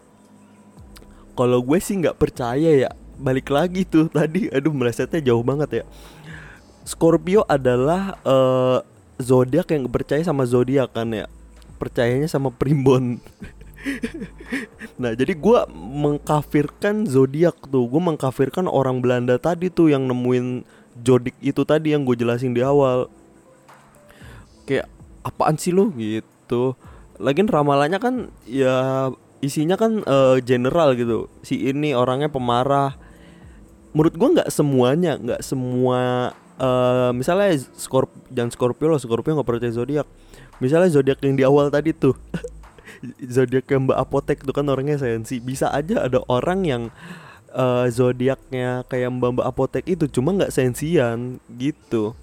Kalau 1.35 1.59
gue 1.63 1.79
sih 1.83 1.99
nggak 1.99 2.15
percaya 2.15 2.87
ya. 2.87 2.91
Balik 3.19 3.51
lagi 3.51 3.83
tuh 3.83 4.07
tadi, 4.15 4.47
aduh 4.47 4.71
melesetnya 4.71 5.19
jauh 5.19 5.43
banget 5.43 5.83
ya. 5.83 5.87
Scorpio 6.87 7.43
adalah 7.45 8.15
uh, 8.23 8.79
zodiak 9.19 9.69
yang 9.75 9.91
percaya 9.91 10.23
sama 10.23 10.47
zodiak 10.47 10.95
kan 10.95 11.11
ya. 11.11 11.27
Percayanya 11.75 12.31
sama 12.31 12.55
primbon. 12.55 13.19
nah 14.99 15.15
jadi 15.15 15.31
gue 15.31 15.59
mengkafirkan 15.75 17.07
zodiak 17.07 17.55
tuh 17.71 17.87
gue 17.87 18.01
mengkafirkan 18.03 18.67
orang 18.67 18.99
Belanda 18.99 19.39
tadi 19.39 19.71
tuh 19.71 19.87
yang 19.87 20.03
nemuin 20.03 20.67
jodik 20.99 21.31
itu 21.39 21.63
tadi 21.63 21.95
yang 21.95 22.03
gue 22.03 22.19
jelasin 22.19 22.51
di 22.51 22.59
awal 22.59 23.07
kayak 24.69 24.85
apaan 25.25 25.57
sih 25.57 25.73
lo 25.73 25.89
gitu. 25.97 26.77
Lagian 27.17 27.49
ramalannya 27.49 27.97
kan 27.97 28.15
ya 28.45 29.09
isinya 29.41 29.73
kan 29.73 30.05
uh, 30.05 30.37
general 30.45 30.93
gitu. 30.93 31.25
Si 31.41 31.57
ini 31.57 31.97
orangnya 31.97 32.29
pemarah. 32.29 32.93
Menurut 33.97 34.13
gue 34.13 34.29
nggak 34.37 34.49
semuanya 34.53 35.17
nggak 35.17 35.41
semua 35.41 36.29
uh, 36.61 37.09
misalnya 37.09 37.57
Scorp 37.73 38.13
jangan 38.29 38.53
Scorpio 38.53 38.93
lo 38.93 39.01
Scorpio 39.01 39.33
nggak 39.33 39.49
percaya 39.49 39.73
zodiak. 39.73 40.07
Misalnya 40.61 40.93
zodiak 40.93 41.17
yang 41.25 41.33
di 41.33 41.43
awal 41.47 41.73
tadi 41.73 41.97
tuh 41.97 42.13
zodiak 43.35 43.65
Mbak 43.65 43.97
Apotek 43.97 44.45
tuh 44.45 44.53
kan 44.53 44.69
orangnya 44.69 45.01
sensi. 45.01 45.41
Bisa 45.41 45.73
aja 45.73 46.05
ada 46.05 46.21
orang 46.29 46.67
yang 46.67 46.83
uh, 47.57 47.89
zodiaknya 47.89 48.85
kayak 48.85 49.09
Mbak 49.17 49.29
Mbak 49.39 49.47
Apotek 49.49 49.85
itu 49.89 50.05
cuma 50.11 50.37
nggak 50.37 50.53
sensian 50.53 51.41
gitu. 51.57 52.13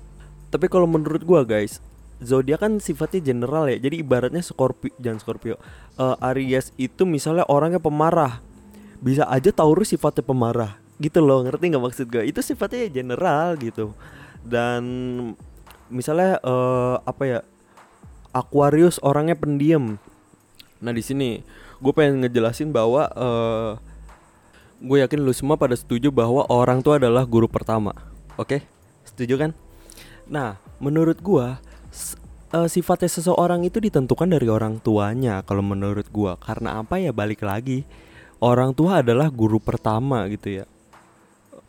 Tapi 0.52 0.70
kalau 0.70 0.86
menurut 0.86 1.26
gua 1.26 1.42
guys 1.42 1.82
zodiak 2.22 2.64
kan 2.64 2.80
sifatnya 2.80 3.20
general 3.32 3.68
ya 3.68 3.76
jadi 3.76 4.00
ibaratnya 4.00 4.40
Scorpio 4.40 4.92
jangan 4.96 5.20
Scorpio 5.20 5.56
uh, 6.00 6.16
Aries 6.32 6.72
itu 6.80 7.04
misalnya 7.04 7.44
orangnya 7.48 7.80
pemarah 7.80 8.40
bisa 9.00 9.28
aja 9.28 9.52
Taurus 9.52 9.92
sifatnya 9.92 10.24
pemarah 10.24 10.80
gitu 10.96 11.20
loh 11.20 11.44
ngerti 11.44 11.76
nggak 11.76 11.84
maksud 11.84 12.06
gue 12.08 12.24
itu 12.24 12.40
sifatnya 12.40 12.88
general 12.88 13.60
gitu 13.60 13.92
dan 14.40 14.82
misalnya 15.92 16.40
uh, 16.40 17.04
apa 17.04 17.22
ya 17.28 17.40
Aquarius 18.32 18.96
orangnya 19.04 19.36
pendiam 19.36 20.00
Nah 20.80 20.92
di 20.92 21.00
sini 21.00 21.40
gue 21.80 21.92
pengen 21.92 22.24
ngejelasin 22.24 22.72
bahwa 22.72 23.08
uh, 23.16 23.72
gue 24.80 24.98
yakin 25.00 25.24
lu 25.24 25.32
semua 25.32 25.56
pada 25.56 25.72
setuju 25.76 26.12
bahwa 26.12 26.44
orang 26.52 26.84
tua 26.84 27.00
adalah 27.00 27.24
guru 27.24 27.48
pertama. 27.48 27.96
Oke, 28.36 28.60
okay? 28.60 28.60
setuju 29.08 29.40
kan? 29.40 29.50
Nah 30.28 30.60
menurut 30.76 31.16
gue 31.20 31.46
uh, 32.54 32.68
sifatnya 32.68 33.10
seseorang 33.10 33.66
itu 33.66 33.82
ditentukan 33.82 34.28
dari 34.30 34.46
orang 34.46 34.78
tuanya 34.80 35.42
kalau 35.42 35.64
menurut 35.64 36.06
gue. 36.08 36.32
Karena 36.40 36.80
apa 36.80 37.00
ya 37.00 37.10
balik 37.10 37.42
lagi 37.42 37.84
orang 38.40 38.76
tua 38.76 39.00
adalah 39.00 39.32
guru 39.32 39.58
pertama 39.58 40.24
gitu 40.28 40.62
ya. 40.62 40.64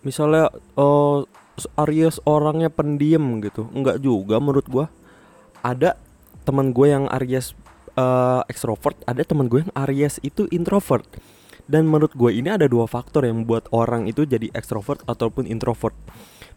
Misalnya 0.04 0.52
uh, 0.80 1.26
Aries 1.82 2.22
orangnya 2.24 2.70
pendiam 2.70 3.42
gitu, 3.42 3.66
enggak 3.74 3.98
juga 3.98 4.38
menurut 4.38 4.68
gue. 4.70 4.86
Ada 5.66 5.98
teman 6.46 6.72
gue 6.72 6.88
yang 6.94 7.10
Aries 7.10 7.58
uh, 7.98 8.46
ekstrovert, 8.46 8.96
ada 9.10 9.26
teman 9.26 9.50
gue 9.50 9.66
yang 9.66 9.74
Aries 9.74 10.22
itu 10.22 10.46
introvert. 10.54 11.04
Dan 11.68 11.84
menurut 11.84 12.16
gue 12.16 12.32
ini 12.32 12.48
ada 12.48 12.64
dua 12.64 12.88
faktor 12.88 13.28
yang 13.28 13.44
membuat 13.44 13.68
orang 13.76 14.08
itu 14.08 14.24
jadi 14.24 14.48
ekstrovert 14.56 15.04
ataupun 15.04 15.44
introvert. 15.52 15.92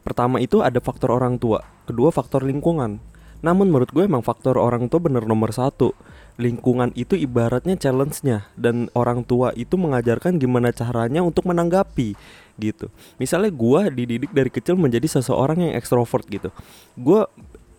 Pertama 0.06 0.38
itu 0.38 0.62
ada 0.62 0.78
faktor 0.78 1.10
orang 1.10 1.34
tua, 1.34 1.66
kedua 1.82 2.14
faktor 2.14 2.46
lingkungan. 2.46 3.02
Namun 3.40 3.72
menurut 3.72 3.90
gue 3.92 4.04
emang 4.04 4.24
faktor 4.24 4.60
orang 4.60 4.88
tua 4.92 5.00
bener 5.00 5.24
nomor 5.24 5.52
satu. 5.52 5.92
Lingkungan 6.40 6.96
itu 6.96 7.20
ibaratnya 7.20 7.76
challenge-nya 7.76 8.48
Dan 8.56 8.88
orang 8.96 9.28
tua 9.28 9.52
itu 9.52 9.76
mengajarkan 9.76 10.40
gimana 10.40 10.72
caranya 10.72 11.20
untuk 11.20 11.44
menanggapi 11.44 12.16
gitu. 12.60 12.92
Misalnya 13.16 13.48
gue 13.48 13.80
dididik 13.96 14.30
dari 14.36 14.52
kecil 14.52 14.76
menjadi 14.76 15.08
seseorang 15.08 15.64
yang 15.64 15.72
ekstrovert 15.76 16.28
gitu. 16.28 16.52
Gue 16.96 17.24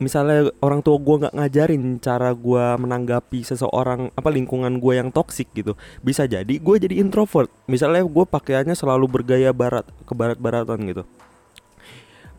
misalnya 0.02 0.50
orang 0.66 0.82
tua 0.82 0.98
gue 0.98 1.16
nggak 1.22 1.36
ngajarin 1.38 2.02
cara 2.02 2.34
gue 2.34 2.66
menanggapi 2.82 3.46
seseorang 3.46 4.10
apa 4.18 4.30
lingkungan 4.34 4.82
gue 4.82 4.94
yang 4.98 5.14
toksik 5.14 5.54
gitu. 5.54 5.78
Bisa 6.02 6.26
jadi 6.26 6.50
gue 6.50 6.76
jadi 6.82 6.98
introvert. 6.98 7.54
Misalnya 7.70 8.02
gue 8.02 8.26
pakaiannya 8.26 8.74
selalu 8.74 9.06
bergaya 9.22 9.54
barat 9.54 9.86
ke 10.10 10.14
barat-baratan 10.18 10.82
gitu. 10.90 11.04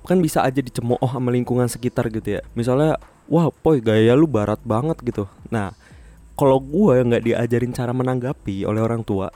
Kan 0.03 0.19
bisa 0.19 0.43
aja 0.43 0.59
dicemooh 0.59 0.99
sama 1.07 1.31
lingkungan 1.31 1.71
sekitar 1.71 2.11
gitu 2.11 2.39
ya. 2.39 2.43
Misalnya 2.59 2.99
wah 3.31 3.51
poy 3.51 3.83
gaya 3.83 4.15
lu 4.15 4.27
barat 4.27 4.59
banget 4.63 4.99
gitu. 5.03 5.25
Nah 5.51 5.75
kalau 6.35 6.59
gue 6.59 6.97
nggak 7.05 7.23
diajarin 7.29 7.73
cara 7.77 7.93
menanggapi 7.93 8.65
oleh 8.65 8.81
orang 8.81 9.05
tua 9.05 9.31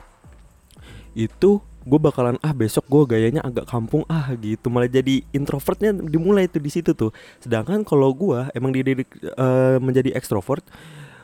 itu 1.17 1.61
gue 1.87 1.99
bakalan 2.03 2.35
ah 2.43 2.51
besok 2.51 2.83
gue 2.91 3.15
gayanya 3.15 3.41
agak 3.47 3.65
kampung 3.69 4.03
ah 4.11 4.27
gitu. 4.35 4.67
Malah 4.67 4.91
jadi 4.91 5.23
introvertnya 5.31 5.95
dimulai 5.95 6.51
tuh 6.51 6.59
di 6.59 6.71
situ 6.71 6.91
tuh. 6.91 7.15
Sedangkan 7.39 7.87
kalau 7.87 8.11
gue 8.11 8.51
emang 8.51 8.75
dididik 8.75 9.07
uh, 9.39 9.79
menjadi 9.79 10.13
ekstrovert 10.15 10.63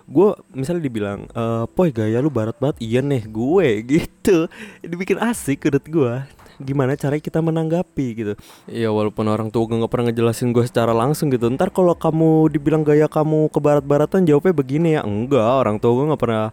gue 0.04 0.36
misalnya 0.52 0.84
dibilang 0.84 1.32
uh, 1.32 1.64
poy 1.72 1.92
gaya 1.92 2.20
lu 2.24 2.32
barat 2.32 2.56
banget. 2.60 2.80
Iya 2.80 3.00
nih 3.04 3.24
gue 3.28 3.68
gitu. 4.00 4.48
Dibikin 4.84 5.20
asik 5.20 5.68
menurut 5.68 5.86
gue 5.88 6.14
gimana 6.62 6.94
cara 6.94 7.18
kita 7.18 7.42
menanggapi 7.42 8.08
gitu. 8.14 8.34
Ya 8.70 8.94
walaupun 8.94 9.26
orang 9.30 9.50
tua 9.50 9.66
gue 9.66 9.80
nggak 9.80 9.92
pernah 9.92 10.06
ngejelasin 10.12 10.54
gue 10.54 10.66
secara 10.68 10.92
langsung 10.92 11.34
gitu. 11.34 11.50
Ntar 11.50 11.74
kalau 11.74 11.98
kamu 11.98 12.52
dibilang 12.54 12.86
gaya 12.86 13.10
kamu 13.10 13.50
ke 13.50 13.60
barat-baratan 13.62 14.28
jawabnya 14.28 14.54
begini 14.54 14.90
ya 14.98 15.02
enggak 15.02 15.66
orang 15.66 15.82
tua 15.82 15.92
gue 15.98 16.06
nggak 16.14 16.22
pernah 16.22 16.50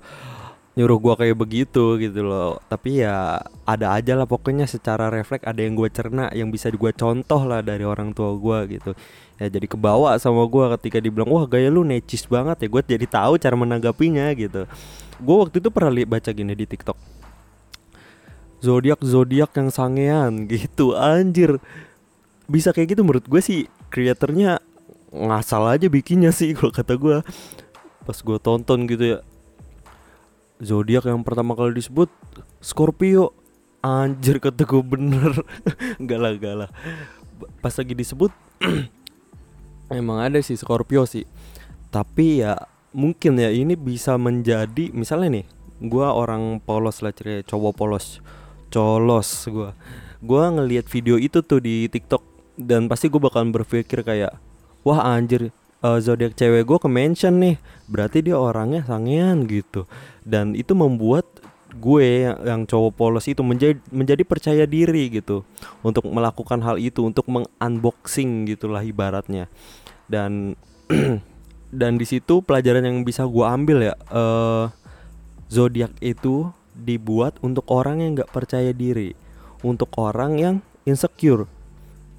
nyuruh 0.78 0.99
gua 1.02 1.14
kayak 1.19 1.37
begitu 1.37 1.99
gitu 1.99 2.21
loh. 2.23 2.62
Tapi 2.71 3.02
ya 3.02 3.42
ada 3.66 3.92
aja 3.92 4.14
lah 4.14 4.25
pokoknya 4.25 4.71
secara 4.71 5.11
refleks 5.11 5.42
ada 5.45 5.61
yang 5.61 5.75
gue 5.75 5.88
cerna 5.90 6.30
yang 6.30 6.49
bisa 6.49 6.71
gue 6.71 6.92
contoh 6.95 7.42
lah 7.42 7.61
dari 7.61 7.83
orang 7.83 8.14
tua 8.14 8.33
gua 8.38 8.64
gitu. 8.64 8.95
Ya 9.37 9.50
jadi 9.50 9.66
kebawa 9.66 10.14
sama 10.16 10.47
gua 10.47 10.73
ketika 10.78 11.02
dibilang 11.02 11.28
wah 11.28 11.45
gaya 11.45 11.69
lu 11.69 11.83
necis 11.83 12.25
banget 12.25 12.64
ya 12.64 12.69
gue 12.71 12.83
jadi 12.97 13.07
tahu 13.07 13.37
cara 13.37 13.57
menanggapinya 13.59 14.30
gitu. 14.38 14.64
Gue 15.21 15.37
waktu 15.37 15.61
itu 15.61 15.69
pernah 15.69 15.92
lihat 15.92 16.09
baca 16.09 16.30
gini 16.33 16.57
di 16.57 16.64
tiktok 16.64 17.19
zodiak 18.61 19.00
zodiak 19.00 19.50
yang 19.57 19.69
sangean 19.73 20.47
gitu. 20.47 20.95
Anjir. 20.97 21.59
Bisa 22.47 22.71
kayak 22.71 22.97
gitu 22.97 23.02
menurut 23.02 23.26
gue 23.26 23.40
sih 23.43 23.61
kreatornya 23.90 24.61
ngasal 25.11 25.67
aja 25.67 25.87
bikinnya 25.90 26.31
sih 26.31 26.52
kalau 26.57 26.73
kata 26.73 26.95
gue. 26.97 27.17
Pas 28.05 28.19
gue 28.21 28.38
tonton 28.40 28.87
gitu 28.87 29.05
ya. 29.17 29.19
Zodiak 30.61 31.09
yang 31.09 31.25
pertama 31.25 31.57
kali 31.57 31.76
disebut 31.76 32.12
Scorpio. 32.61 33.33
Anjir 33.81 34.38
kata 34.38 34.69
gue 34.69 34.83
bener. 34.85 35.33
Enggak 36.00 36.19
lah 36.21 36.31
enggak 36.37 36.55
lah. 36.55 36.71
Pas 37.64 37.73
lagi 37.73 37.97
disebut 37.97 38.29
emang 39.88 40.21
ada 40.21 40.37
sih 40.45 40.61
Scorpio 40.61 41.09
sih. 41.09 41.25
Tapi 41.88 42.45
ya 42.45 42.61
mungkin 42.93 43.38
ya 43.38 43.49
ini 43.49 43.79
bisa 43.79 44.19
menjadi 44.19 44.90
misalnya 44.90 45.40
nih 45.40 45.47
gue 45.81 46.07
orang 46.07 46.59
polos 46.61 47.00
lah 47.00 47.14
ceria 47.14 47.40
cowok 47.47 47.73
polos 47.79 48.19
colos 48.70 49.50
gue 49.50 49.70
gue 50.20 50.42
ngelihat 50.54 50.86
video 50.88 51.16
itu 51.20 51.42
tuh 51.44 51.60
di 51.60 51.90
TikTok 51.90 52.22
dan 52.60 52.86
pasti 52.86 53.08
gue 53.08 53.20
bakalan 53.20 53.52
berpikir 53.52 54.04
kayak 54.04 54.36
wah 54.84 55.04
anjir 55.16 55.52
uh, 55.84 55.98
zodiak 56.00 56.36
cewek 56.36 56.64
gue 56.64 56.78
ke 56.78 56.88
mention 56.88 57.40
nih 57.40 57.56
berarti 57.88 58.24
dia 58.24 58.36
orangnya 58.36 58.84
sangean 58.84 59.48
gitu. 59.48 59.88
Dan 60.22 60.52
itu 60.54 60.76
membuat 60.76 61.26
gue 61.70 62.26
yang, 62.26 62.38
yang 62.44 62.60
cowok 62.66 62.92
polos 62.98 63.26
itu 63.30 63.40
menjadi 63.46 63.78
menjadi 63.94 64.22
percaya 64.26 64.64
diri 64.66 65.06
gitu 65.08 65.46
untuk 65.86 66.02
melakukan 66.10 66.58
hal 66.66 66.76
itu 66.82 67.06
untuk 67.06 67.26
mengunboxing 67.30 68.48
gitulah 68.48 68.84
ibaratnya. 68.84 69.48
Dan 70.10 70.54
dan 71.80 71.92
di 71.96 72.06
situ 72.06 72.42
pelajaran 72.42 72.83
yang 72.83 73.06
bisa 73.06 73.22
gue 73.24 73.46
ambil 73.46 73.78
ya 73.90 73.94
uh, 74.11 74.66
zodiak 75.46 75.94
itu 76.02 76.50
dibuat 76.74 77.38
untuk 77.42 77.66
orang 77.70 78.02
yang 78.02 78.11
nggak 78.18 78.30
percaya 78.30 78.70
diri 78.74 79.14
untuk 79.61 79.92
orang 80.00 80.40
yang 80.40 80.54
insecure. 80.88 81.46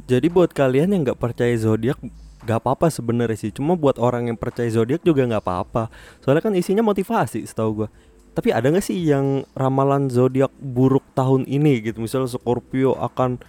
Jadi 0.05 0.27
buat 0.27 0.51
kalian 0.51 0.91
yang 0.91 1.01
nggak 1.07 1.19
percaya 1.21 1.53
zodiak 1.55 1.97
gak 2.41 2.57
apa-apa 2.57 2.89
sebenarnya 2.89 3.37
sih. 3.37 3.51
Cuma 3.53 3.77
buat 3.77 4.01
orang 4.01 4.27
yang 4.27 4.37
percaya 4.37 4.67
zodiak 4.67 5.05
juga 5.05 5.29
nggak 5.29 5.45
apa-apa. 5.45 5.93
Soalnya 6.25 6.41
kan 6.41 6.53
isinya 6.57 6.81
motivasi 6.81 7.45
setahu 7.45 7.85
gue 7.85 7.89
tapi 8.31 8.55
ada 8.55 8.71
nggak 8.71 8.83
sih 8.83 8.95
yang 8.95 9.43
ramalan 9.59 10.07
zodiak 10.07 10.51
buruk 10.55 11.03
tahun 11.11 11.43
ini 11.51 11.83
gitu? 11.83 11.99
Misalnya 11.99 12.31
Scorpio 12.31 12.95
akan 12.95 13.43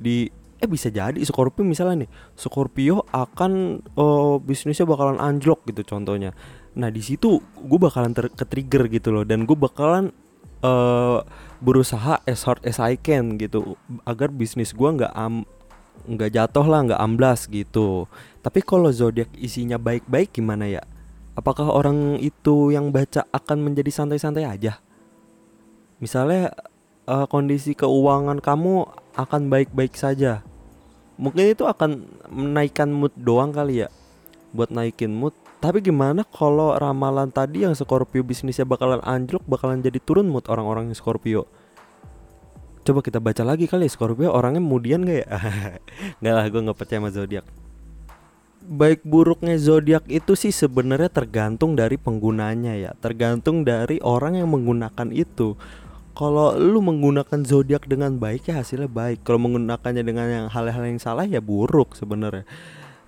di 0.00 0.32
eh 0.56 0.68
bisa 0.68 0.88
jadi 0.88 1.20
Scorpio 1.20 1.60
misalnya 1.60 2.08
nih. 2.08 2.10
Scorpio 2.32 3.04
akan 3.12 3.84
uh, 4.00 4.40
bisnisnya 4.40 4.88
bakalan 4.88 5.20
anjlok 5.20 5.68
gitu 5.68 5.84
contohnya. 5.84 6.32
Nah 6.80 6.88
di 6.88 7.04
situ 7.04 7.36
gue 7.44 7.78
bakalan 7.78 8.16
ter 8.16 8.32
ke 8.32 8.44
trigger 8.48 8.88
gitu 8.88 9.12
loh. 9.12 9.28
Dan 9.28 9.44
gue 9.44 9.56
bakalan 9.56 10.08
uh, 10.64 11.20
berusaha 11.60 12.24
as 12.24 12.48
hard 12.48 12.64
as 12.64 12.80
I 12.80 12.96
can 12.96 13.36
gitu 13.36 13.76
agar 14.08 14.32
bisnis 14.32 14.72
gue 14.72 14.88
nggak 14.88 15.12
am 15.12 15.44
nggak 16.04 16.36
jatuh 16.36 16.66
lah 16.66 16.80
nggak 16.84 17.00
amblas 17.00 17.46
gitu. 17.48 18.08
Tapi 18.40 18.60
kalau 18.64 18.92
zodiak 18.92 19.30
isinya 19.36 19.76
baik-baik 19.76 20.36
gimana 20.36 20.68
ya? 20.68 20.82
Apakah 21.34 21.66
orang 21.70 22.20
itu 22.20 22.72
yang 22.72 22.92
baca 22.92 23.24
akan 23.32 23.58
menjadi 23.64 23.90
santai-santai 23.90 24.44
aja? 24.44 24.78
Misalnya 25.98 26.52
uh, 27.08 27.24
kondisi 27.24 27.72
keuangan 27.72 28.38
kamu 28.44 28.84
akan 29.16 29.42
baik-baik 29.48 29.96
saja. 29.96 30.44
Mungkin 31.16 31.54
itu 31.54 31.64
akan 31.64 32.04
menaikkan 32.28 32.90
mood 32.90 33.14
doang 33.16 33.54
kali 33.54 33.86
ya? 33.86 33.88
Buat 34.52 34.74
naikin 34.74 35.14
mood 35.14 35.34
tapi 35.64 35.80
gimana 35.80 36.28
kalau 36.28 36.76
ramalan 36.76 37.32
tadi 37.32 37.64
yang 37.64 37.72
Scorpio 37.72 38.20
bisnisnya 38.20 38.68
bakalan 38.68 39.00
anjlok 39.00 39.40
bakalan 39.48 39.80
jadi 39.80 39.96
turun 39.96 40.28
mood 40.28 40.44
orang-orang 40.52 40.92
Scorpio 40.92 41.48
Coba 42.84 43.00
kita 43.00 43.16
baca 43.16 43.40
lagi 43.48 43.64
kali 43.64 43.88
Scorpio 43.88 44.28
orangnya 44.28 44.60
kemudian 44.60 45.08
gak 45.08 45.24
ya? 45.24 45.28
Nggak 46.20 46.34
lah 46.36 46.44
gue 46.52 46.60
nggak 46.68 46.76
percaya 46.76 47.00
sama 47.00 47.10
zodiak. 47.16 47.44
Baik 48.60 49.00
buruknya 49.08 49.56
zodiak 49.56 50.04
itu 50.04 50.36
sih 50.36 50.52
sebenarnya 50.52 51.08
tergantung 51.08 51.72
dari 51.80 51.96
penggunanya 51.96 52.76
ya, 52.76 52.92
tergantung 53.00 53.64
dari 53.64 54.04
orang 54.04 54.36
yang 54.36 54.52
menggunakan 54.52 55.08
itu. 55.16 55.56
Kalau 56.12 56.60
lu 56.60 56.84
menggunakan 56.84 57.40
zodiak 57.40 57.88
dengan 57.88 58.20
baik 58.20 58.52
ya 58.52 58.60
hasilnya 58.60 58.92
baik. 58.92 59.24
Kalau 59.24 59.40
menggunakannya 59.40 60.04
dengan 60.04 60.26
yang 60.28 60.46
hal-hal 60.52 60.84
yang 60.84 61.00
salah 61.00 61.24
ya 61.24 61.40
buruk 61.40 61.96
sebenarnya. 61.96 62.44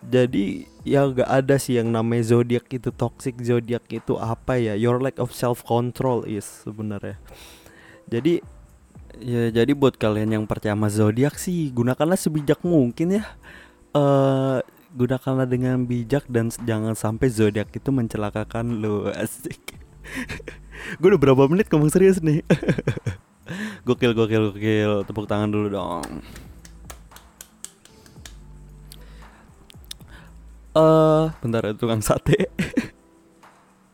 Jadi 0.07 0.71
ya 0.87 1.03
gak 1.11 1.27
ada 1.27 1.59
sih 1.59 1.83
yang 1.83 1.91
namanya 1.91 2.31
zodiak 2.31 2.71
itu 2.71 2.95
toxic 2.95 3.35
zodiak 3.43 3.83
itu 3.91 4.15
apa 4.17 4.55
ya? 4.55 4.79
Your 4.79 5.03
lack 5.03 5.19
of 5.19 5.35
self 5.35 5.67
control 5.67 6.23
is 6.27 6.47
sebenarnya. 6.63 7.19
Jadi 8.07 8.39
Ya 9.17 9.49
jadi 9.49 9.73
buat 9.73 9.97
kalian 9.97 10.29
yang 10.29 10.45
percaya 10.45 10.77
sama 10.77 10.93
zodiak 10.93 11.41
sih 11.41 11.73
gunakanlah 11.73 12.21
sebijak 12.21 12.61
mungkin 12.61 13.17
ya. 13.17 13.25
Uh, 13.97 14.61
gunakanlah 14.93 15.49
dengan 15.49 15.89
bijak 15.89 16.29
dan 16.29 16.53
jangan 16.53 16.93
sampai 16.93 17.33
zodiak 17.33 17.73
itu 17.73 17.89
mencelakakan 17.89 18.85
lo 18.85 19.09
asik. 19.25 19.81
Gue 21.01 21.09
udah 21.17 21.21
berapa 21.21 21.49
menit 21.49 21.73
ngomong 21.73 21.89
serius 21.89 22.21
nih. 22.21 22.45
gokil 23.89 24.13
gokil 24.13 24.53
gokil 24.53 24.93
tepuk 25.09 25.25
tangan 25.25 25.49
dulu 25.49 25.73
dong. 25.73 26.21
Uh, 30.77 31.33
bentar 31.41 31.65
ya 31.65 31.73
tukang 31.73 32.05
sate. 32.05 32.53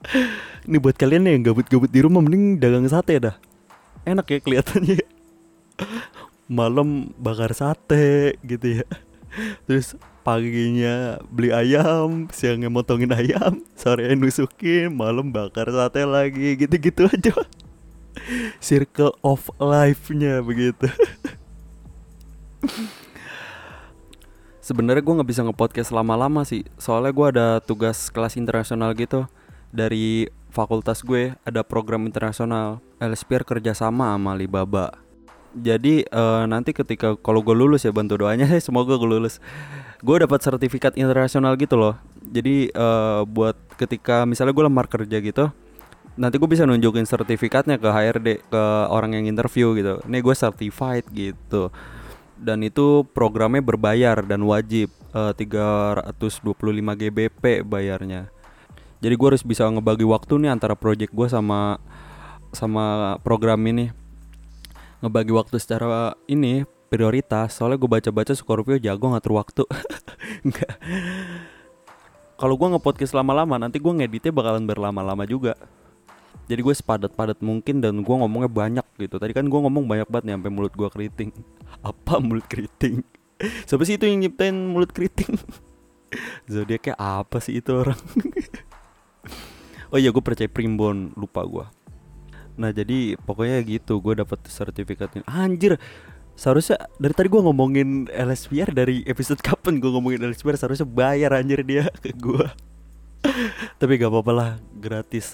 Ini 0.66 0.82
buat 0.82 0.98
kalian 0.98 1.30
yang 1.30 1.46
gabut-gabut 1.46 1.90
di 1.90 2.02
rumah 2.02 2.18
mending 2.18 2.58
dagang 2.58 2.86
sate 2.90 3.22
dah. 3.22 3.38
Enak 4.02 4.26
ya 4.26 4.38
kelihatannya 4.42 4.98
malam 6.50 7.14
bakar 7.16 7.54
sate 7.54 8.36
gitu 8.42 8.82
ya 8.82 8.86
terus 9.64 9.96
paginya 10.22 11.18
beli 11.32 11.50
ayam 11.50 12.28
siangnya 12.30 12.68
motongin 12.68 13.10
ayam 13.10 13.64
sore 13.80 14.12
nusukin 14.14 14.92
malam 14.92 15.32
bakar 15.32 15.72
sate 15.72 16.04
lagi 16.04 16.60
gitu-gitu 16.60 17.08
aja 17.08 17.34
circle 18.60 19.16
of 19.24 19.48
life-nya 19.56 20.44
begitu 20.44 20.86
sebenarnya 24.72 25.04
gue 25.04 25.16
nggak 25.20 25.28
bisa 25.28 25.44
ngepodcast 25.44 25.92
lama-lama 25.92 26.48
sih. 26.48 26.64
Soalnya 26.80 27.12
gue 27.12 27.26
ada 27.28 27.46
tugas 27.60 28.08
kelas 28.08 28.40
internasional 28.40 28.96
gitu. 28.96 29.28
Dari 29.68 30.32
fakultas 30.48 31.04
gue 31.04 31.36
ada 31.44 31.60
program 31.60 32.08
internasional 32.08 32.80
Elspire 32.96 33.44
kerjasama 33.44 34.16
sama 34.16 34.32
Alibaba. 34.32 34.96
Jadi 35.52 36.08
uh, 36.08 36.48
nanti 36.48 36.72
ketika 36.72 37.12
kalau 37.20 37.44
gue 37.44 37.52
lulus 37.52 37.84
ya 37.84 37.92
bantu 37.92 38.24
doanya 38.24 38.48
semoga 38.64 38.96
gue 38.96 39.08
lulus. 39.20 39.36
Gue 40.00 40.16
dapat 40.24 40.40
sertifikat 40.40 40.96
internasional 40.96 41.52
gitu 41.60 41.76
loh. 41.76 42.00
Jadi 42.24 42.72
uh, 42.72 43.28
buat 43.28 43.54
ketika 43.76 44.24
misalnya 44.24 44.56
gue 44.56 44.64
lamar 44.64 44.88
kerja 44.88 45.20
gitu, 45.20 45.52
nanti 46.16 46.40
gue 46.40 46.48
bisa 46.48 46.64
nunjukin 46.64 47.04
sertifikatnya 47.04 47.76
ke 47.76 47.88
HRD 47.92 48.28
ke 48.48 48.62
orang 48.88 49.20
yang 49.20 49.28
interview 49.28 49.76
gitu. 49.76 50.00
Ini 50.08 50.18
gue 50.24 50.34
certified 50.34 51.04
gitu. 51.12 51.68
Dan 52.42 52.66
itu 52.66 53.06
programnya 53.14 53.62
berbayar 53.62 54.26
dan 54.26 54.42
wajib 54.42 54.90
uh, 55.14 55.30
325 55.30 56.42
GBP 56.74 57.62
bayarnya. 57.62 58.28
Jadi 58.98 59.14
gue 59.14 59.28
harus 59.30 59.46
bisa 59.46 59.66
ngebagi 59.70 60.06
waktu 60.06 60.42
nih 60.42 60.50
antara 60.50 60.74
project 60.74 61.14
gue 61.14 61.30
sama 61.30 61.78
sama 62.50 63.16
program 63.22 63.62
ini. 63.70 63.94
Ngebagi 65.02 65.30
waktu 65.30 65.56
secara 65.62 66.18
ini 66.26 66.66
prioritas 66.90 67.54
soalnya 67.54 67.78
gue 67.78 67.90
baca-baca 67.90 68.34
Scorpio 68.34 68.78
jago 68.82 69.14
ngatur 69.14 69.38
waktu. 69.38 69.62
Enggak 70.46 70.76
kalau 72.42 72.58
gue 72.58 72.74
ngepodcast 72.74 73.14
lama-lama 73.14 73.54
nanti 73.54 73.78
gue 73.78 73.92
ngeditnya 73.94 74.34
bakalan 74.34 74.66
berlama-lama 74.66 75.22
juga 75.30 75.54
jadi 76.52 76.60
gue 76.60 76.74
sepadat-padat 76.76 77.40
mungkin 77.40 77.80
dan 77.80 78.04
gue 78.04 78.12
ngomongnya 78.12 78.52
banyak 78.52 78.86
gitu. 79.00 79.16
Tadi 79.16 79.32
kan 79.32 79.48
gue 79.48 79.56
ngomong 79.56 79.88
banyak 79.88 80.04
banget 80.12 80.24
nih 80.28 80.34
sampai 80.36 80.52
mulut 80.52 80.74
gue 80.76 80.88
keriting. 80.92 81.32
Apa 81.88 82.20
mulut 82.20 82.44
keriting? 82.44 83.00
Siapa 83.68 83.82
sih 83.88 83.96
itu 83.96 84.04
yang 84.04 84.20
nyiptain 84.20 84.52
mulut 84.52 84.92
keriting? 84.92 85.32
Zodiaknya 86.52 86.92
apa 87.00 87.40
sih 87.40 87.56
itu 87.56 87.72
orang? 87.72 87.96
Oh 89.88 89.96
iya 89.96 90.12
gue 90.12 90.20
percaya 90.20 90.44
primbon. 90.44 91.16
Lupa 91.16 91.40
gue. 91.48 91.64
Nah 92.60 92.68
jadi 92.68 93.16
pokoknya 93.16 93.64
gitu 93.64 93.96
gue 94.04 94.20
dapet 94.20 94.44
sertifikatnya. 94.44 95.24
Anjir 95.24 95.80
seharusnya 96.36 96.84
dari 97.00 97.16
tadi 97.16 97.32
gue 97.32 97.40
ngomongin 97.40 98.12
LSPR 98.12 98.76
dari 98.76 99.00
episode 99.08 99.40
kapan 99.40 99.80
gue 99.80 99.88
ngomongin 99.88 100.20
LSPR 100.20 100.60
seharusnya 100.60 100.84
bayar 100.84 101.32
anjir 101.32 101.64
dia 101.64 101.88
ke 102.04 102.12
gue. 102.12 102.44
Tapi 103.80 103.92
gak 103.96 104.12
apa-apa 104.12 104.32
lah 104.36 104.50
gratis 104.76 105.32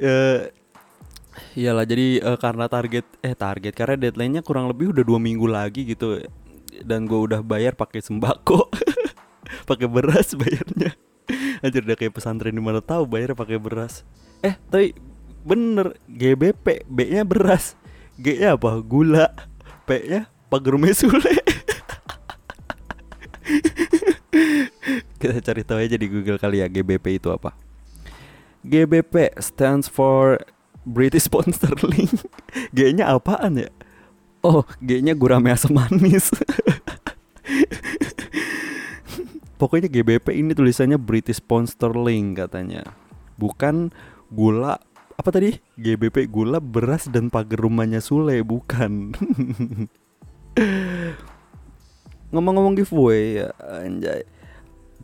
ya 0.00 0.48
iyalah 1.54 1.84
jadi 1.84 2.24
uh, 2.24 2.38
karena 2.40 2.66
target 2.66 3.04
eh 3.20 3.36
target 3.36 3.76
karena 3.76 4.00
deadline-nya 4.00 4.40
kurang 4.40 4.72
lebih 4.72 4.96
udah 4.96 5.04
dua 5.04 5.20
minggu 5.20 5.44
lagi 5.44 5.84
gitu 5.84 6.24
dan 6.80 7.04
gue 7.04 7.20
udah 7.20 7.44
bayar 7.44 7.76
pakai 7.76 8.00
sembako 8.00 8.72
pakai 9.68 9.86
beras 9.86 10.32
bayarnya 10.32 10.96
Anjir 11.60 11.84
udah 11.84 11.96
kayak 11.96 12.16
pesantren 12.16 12.56
di 12.56 12.62
mana 12.62 12.80
tahu 12.80 13.06
bayar 13.06 13.36
pakai 13.36 13.60
beras. 13.60 14.02
Eh, 14.40 14.56
tapi 14.72 14.96
bener 15.44 15.92
GBP, 16.08 16.88
B-nya 16.88 17.22
beras. 17.22 17.76
G-nya 18.16 18.56
apa? 18.56 18.80
Gula. 18.80 19.28
P-nya 19.84 20.26
pagar 20.48 20.76
mesule. 20.80 21.20
Kita 25.20 25.36
cari 25.44 25.62
tahu 25.66 25.78
aja 25.84 26.00
di 26.00 26.08
Google 26.08 26.40
kali 26.40 26.64
ya 26.64 26.66
GBP 26.72 27.20
itu 27.20 27.28
apa. 27.28 27.52
GBP 28.60 29.40
stands 29.40 29.88
for 29.88 30.40
British 30.84 31.28
Pound 31.28 31.56
Sterling. 31.56 32.12
G-nya 32.76 33.08
apaan 33.12 33.60
ya? 33.60 33.70
Oh, 34.44 34.64
G-nya 34.80 35.16
gurame 35.16 35.52
asam 35.52 35.76
manis. 35.76 36.32
Pokoknya 39.60 39.92
GBP 39.92 40.40
ini 40.40 40.56
tulisannya 40.56 40.96
British 40.96 41.40
Pound 41.44 41.68
Sterling 41.68 42.32
katanya. 42.32 42.84
Bukan 43.36 43.92
gula 44.32 44.80
apa 45.20 45.28
tadi? 45.36 45.60
GBP 45.76 46.32
gula 46.32 46.64
beras 46.64 47.04
dan 47.12 47.28
pagar 47.28 47.60
rumahnya 47.60 48.00
Sule 48.00 48.40
bukan. 48.40 49.12
Ngomong-ngomong 52.32 52.72
giveaway 52.80 53.44
ya 53.44 53.52
anjay. 53.60 54.24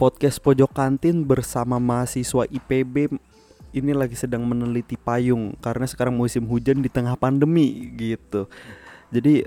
Podcast 0.00 0.40
Pojok 0.40 0.72
Kantin 0.72 1.24
bersama 1.24 1.76
mahasiswa 1.76 2.48
IPB 2.48 3.12
ini 3.76 3.92
lagi 3.92 4.16
sedang 4.16 4.40
meneliti 4.48 4.96
payung 4.96 5.52
karena 5.60 5.84
sekarang 5.84 6.16
musim 6.16 6.48
hujan 6.48 6.80
di 6.80 6.88
tengah 6.88 7.12
pandemi 7.20 7.92
gitu. 7.92 8.48
Jadi 9.12 9.44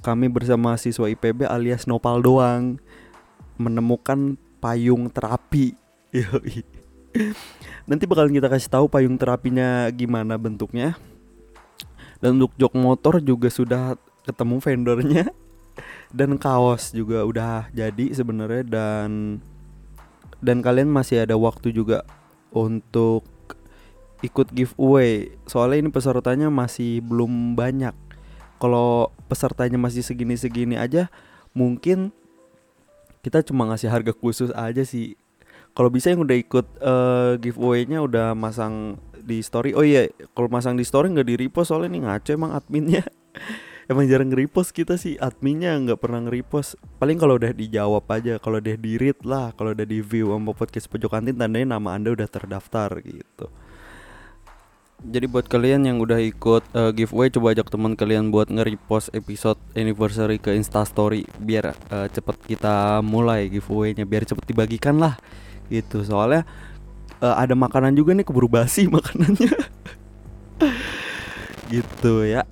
kami 0.00 0.30
bersama 0.30 0.72
mahasiswa 0.72 1.10
IPB 1.10 1.50
alias 1.50 1.90
Nopal 1.90 2.22
doang 2.22 2.78
menemukan 3.58 4.38
payung 4.62 5.10
terapi. 5.10 5.74
Nanti 7.90 8.04
bakalan 8.06 8.32
kita 8.32 8.48
kasih 8.48 8.70
tahu 8.70 8.86
payung 8.86 9.18
terapinya 9.18 9.90
gimana 9.90 10.38
bentuknya. 10.38 10.94
Dan 12.22 12.38
untuk 12.38 12.54
jok 12.54 12.78
motor 12.78 13.18
juga 13.18 13.50
sudah 13.50 13.98
ketemu 14.22 14.56
vendornya. 14.62 15.24
Dan 16.18 16.36
kaos 16.36 16.92
juga 16.92 17.24
udah 17.24 17.72
jadi 17.72 18.12
sebenarnya 18.12 18.68
dan 18.68 19.40
dan 20.44 20.60
kalian 20.60 20.92
masih 20.92 21.24
ada 21.24 21.40
waktu 21.40 21.72
juga 21.72 22.04
untuk 22.52 23.24
ikut 24.22 24.54
giveaway. 24.54 25.34
Soalnya 25.50 25.84
ini 25.84 25.90
pesertanya 25.90 26.48
masih 26.48 27.02
belum 27.02 27.58
banyak. 27.58 27.92
Kalau 28.62 29.10
pesertanya 29.26 29.76
masih 29.76 30.06
segini-segini 30.06 30.78
aja, 30.78 31.10
mungkin 31.50 32.14
kita 33.26 33.42
cuma 33.42 33.66
ngasih 33.70 33.90
harga 33.90 34.14
khusus 34.14 34.54
aja 34.54 34.86
sih. 34.86 35.18
Kalau 35.74 35.90
bisa 35.90 36.14
yang 36.14 36.22
udah 36.22 36.36
ikut 36.38 36.66
uh, 36.78 37.34
giveaway-nya 37.42 37.98
udah 38.06 38.38
masang 38.38 39.02
di 39.18 39.42
story. 39.42 39.74
Oh 39.74 39.82
iya 39.82 40.06
kalau 40.34 40.46
masang 40.46 40.78
di 40.78 40.86
story 40.86 41.10
nggak 41.10 41.26
di 41.26 41.36
repost 41.46 41.74
soalnya 41.74 41.90
ini 41.90 42.00
ngaco 42.06 42.30
emang 42.30 42.52
adminnya. 42.54 43.02
Emang 43.90 44.06
jarang 44.06 44.30
nge-repost 44.30 44.70
kita 44.70 44.94
sih 44.94 45.18
adminnya 45.18 45.74
nggak 45.74 45.98
pernah 45.98 46.22
nge-repost. 46.22 46.78
Paling 47.02 47.18
kalau 47.18 47.34
udah 47.34 47.50
dijawab 47.50 48.06
aja 48.14 48.38
kalau 48.38 48.62
udah 48.62 48.78
di 48.78 48.94
read 48.94 49.18
lah 49.26 49.50
kalau 49.58 49.74
udah 49.74 49.82
di 49.82 49.98
view 49.98 50.30
sama 50.30 50.54
podcast 50.54 50.86
pojok 50.86 51.10
kantin 51.10 51.34
tandanya 51.34 51.76
nama 51.76 51.98
anda 51.98 52.14
udah 52.14 52.30
terdaftar 52.30 52.94
gitu 53.02 53.50
jadi 55.02 55.26
buat 55.26 55.50
kalian 55.50 55.82
yang 55.82 55.98
udah 55.98 56.22
ikut 56.22 56.62
uh, 56.78 56.94
giveaway 56.94 57.26
coba 57.26 57.58
ajak 57.58 57.66
teman 57.74 57.98
kalian 57.98 58.30
buat 58.30 58.46
nge-repost 58.46 59.10
episode 59.10 59.58
anniversary 59.74 60.38
ke 60.38 60.54
Instastory 60.54 61.26
biar 61.42 61.74
uh, 61.90 62.06
cepet 62.06 62.38
kita 62.46 63.02
mulai 63.02 63.50
giveaway-nya 63.50 64.06
biar 64.06 64.22
cepet 64.22 64.54
dibagikan 64.54 65.02
lah 65.02 65.18
gitu. 65.66 66.06
Soalnya 66.06 66.46
uh, 67.18 67.34
ada 67.34 67.58
makanan 67.58 67.98
juga 67.98 68.14
nih 68.14 68.22
keburu 68.22 68.46
basi 68.46 68.86
makanannya. 68.94 69.50
gitu 71.66 72.22
ya. 72.22 72.46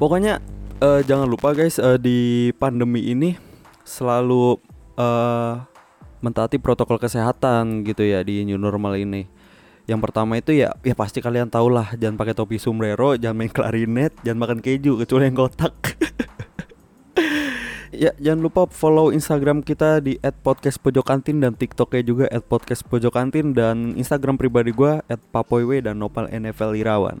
Pokoknya 0.00 0.40
uh, 0.80 1.04
jangan 1.04 1.28
lupa 1.28 1.52
guys 1.52 1.76
uh, 1.76 2.00
di 2.00 2.48
pandemi 2.56 3.12
ini 3.12 3.36
selalu 3.84 4.56
uh, 4.96 5.60
mentaati 6.24 6.56
protokol 6.56 6.96
kesehatan 6.96 7.84
gitu 7.84 8.00
ya 8.08 8.24
di 8.24 8.48
new 8.48 8.56
normal 8.56 8.96
ini 8.96 9.43
yang 9.84 10.00
pertama 10.00 10.40
itu 10.40 10.56
ya 10.56 10.72
ya 10.80 10.96
pasti 10.96 11.20
kalian 11.20 11.52
tau 11.52 11.68
lah 11.68 11.92
jangan 12.00 12.16
pakai 12.16 12.32
topi 12.32 12.56
sombrero, 12.56 13.16
jangan 13.20 13.36
main 13.36 13.52
klarinet, 13.52 14.16
jangan 14.24 14.40
makan 14.40 14.58
keju 14.64 14.96
kecuali 14.96 15.28
yang 15.28 15.36
kotak. 15.36 15.74
ya 17.92 18.10
jangan 18.16 18.40
lupa 18.40 18.64
follow 18.72 19.12
Instagram 19.12 19.60
kita 19.60 20.00
di 20.00 20.16
@podcastpojokantin 20.20 21.44
dan 21.44 21.52
TikToknya 21.52 22.02
juga 22.02 22.24
@podcastpojokantin 22.32 23.52
dan 23.52 23.92
Instagram 24.00 24.40
pribadi 24.40 24.72
gue 24.72 25.04
@papoiwe 25.30 25.84
dan 25.84 26.00
Nopal 26.00 26.32
NFL 26.32 26.80
Irawan. 26.80 27.20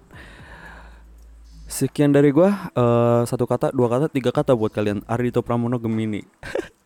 Sekian 1.68 2.16
dari 2.16 2.32
gue 2.32 2.48
uh, 2.48 3.22
satu 3.28 3.44
kata, 3.44 3.76
dua 3.76 3.92
kata, 3.92 4.06
tiga 4.08 4.32
kata 4.32 4.56
buat 4.56 4.72
kalian 4.72 5.04
Ardito 5.04 5.44
Pramono 5.44 5.76
Gemini. 5.76 6.24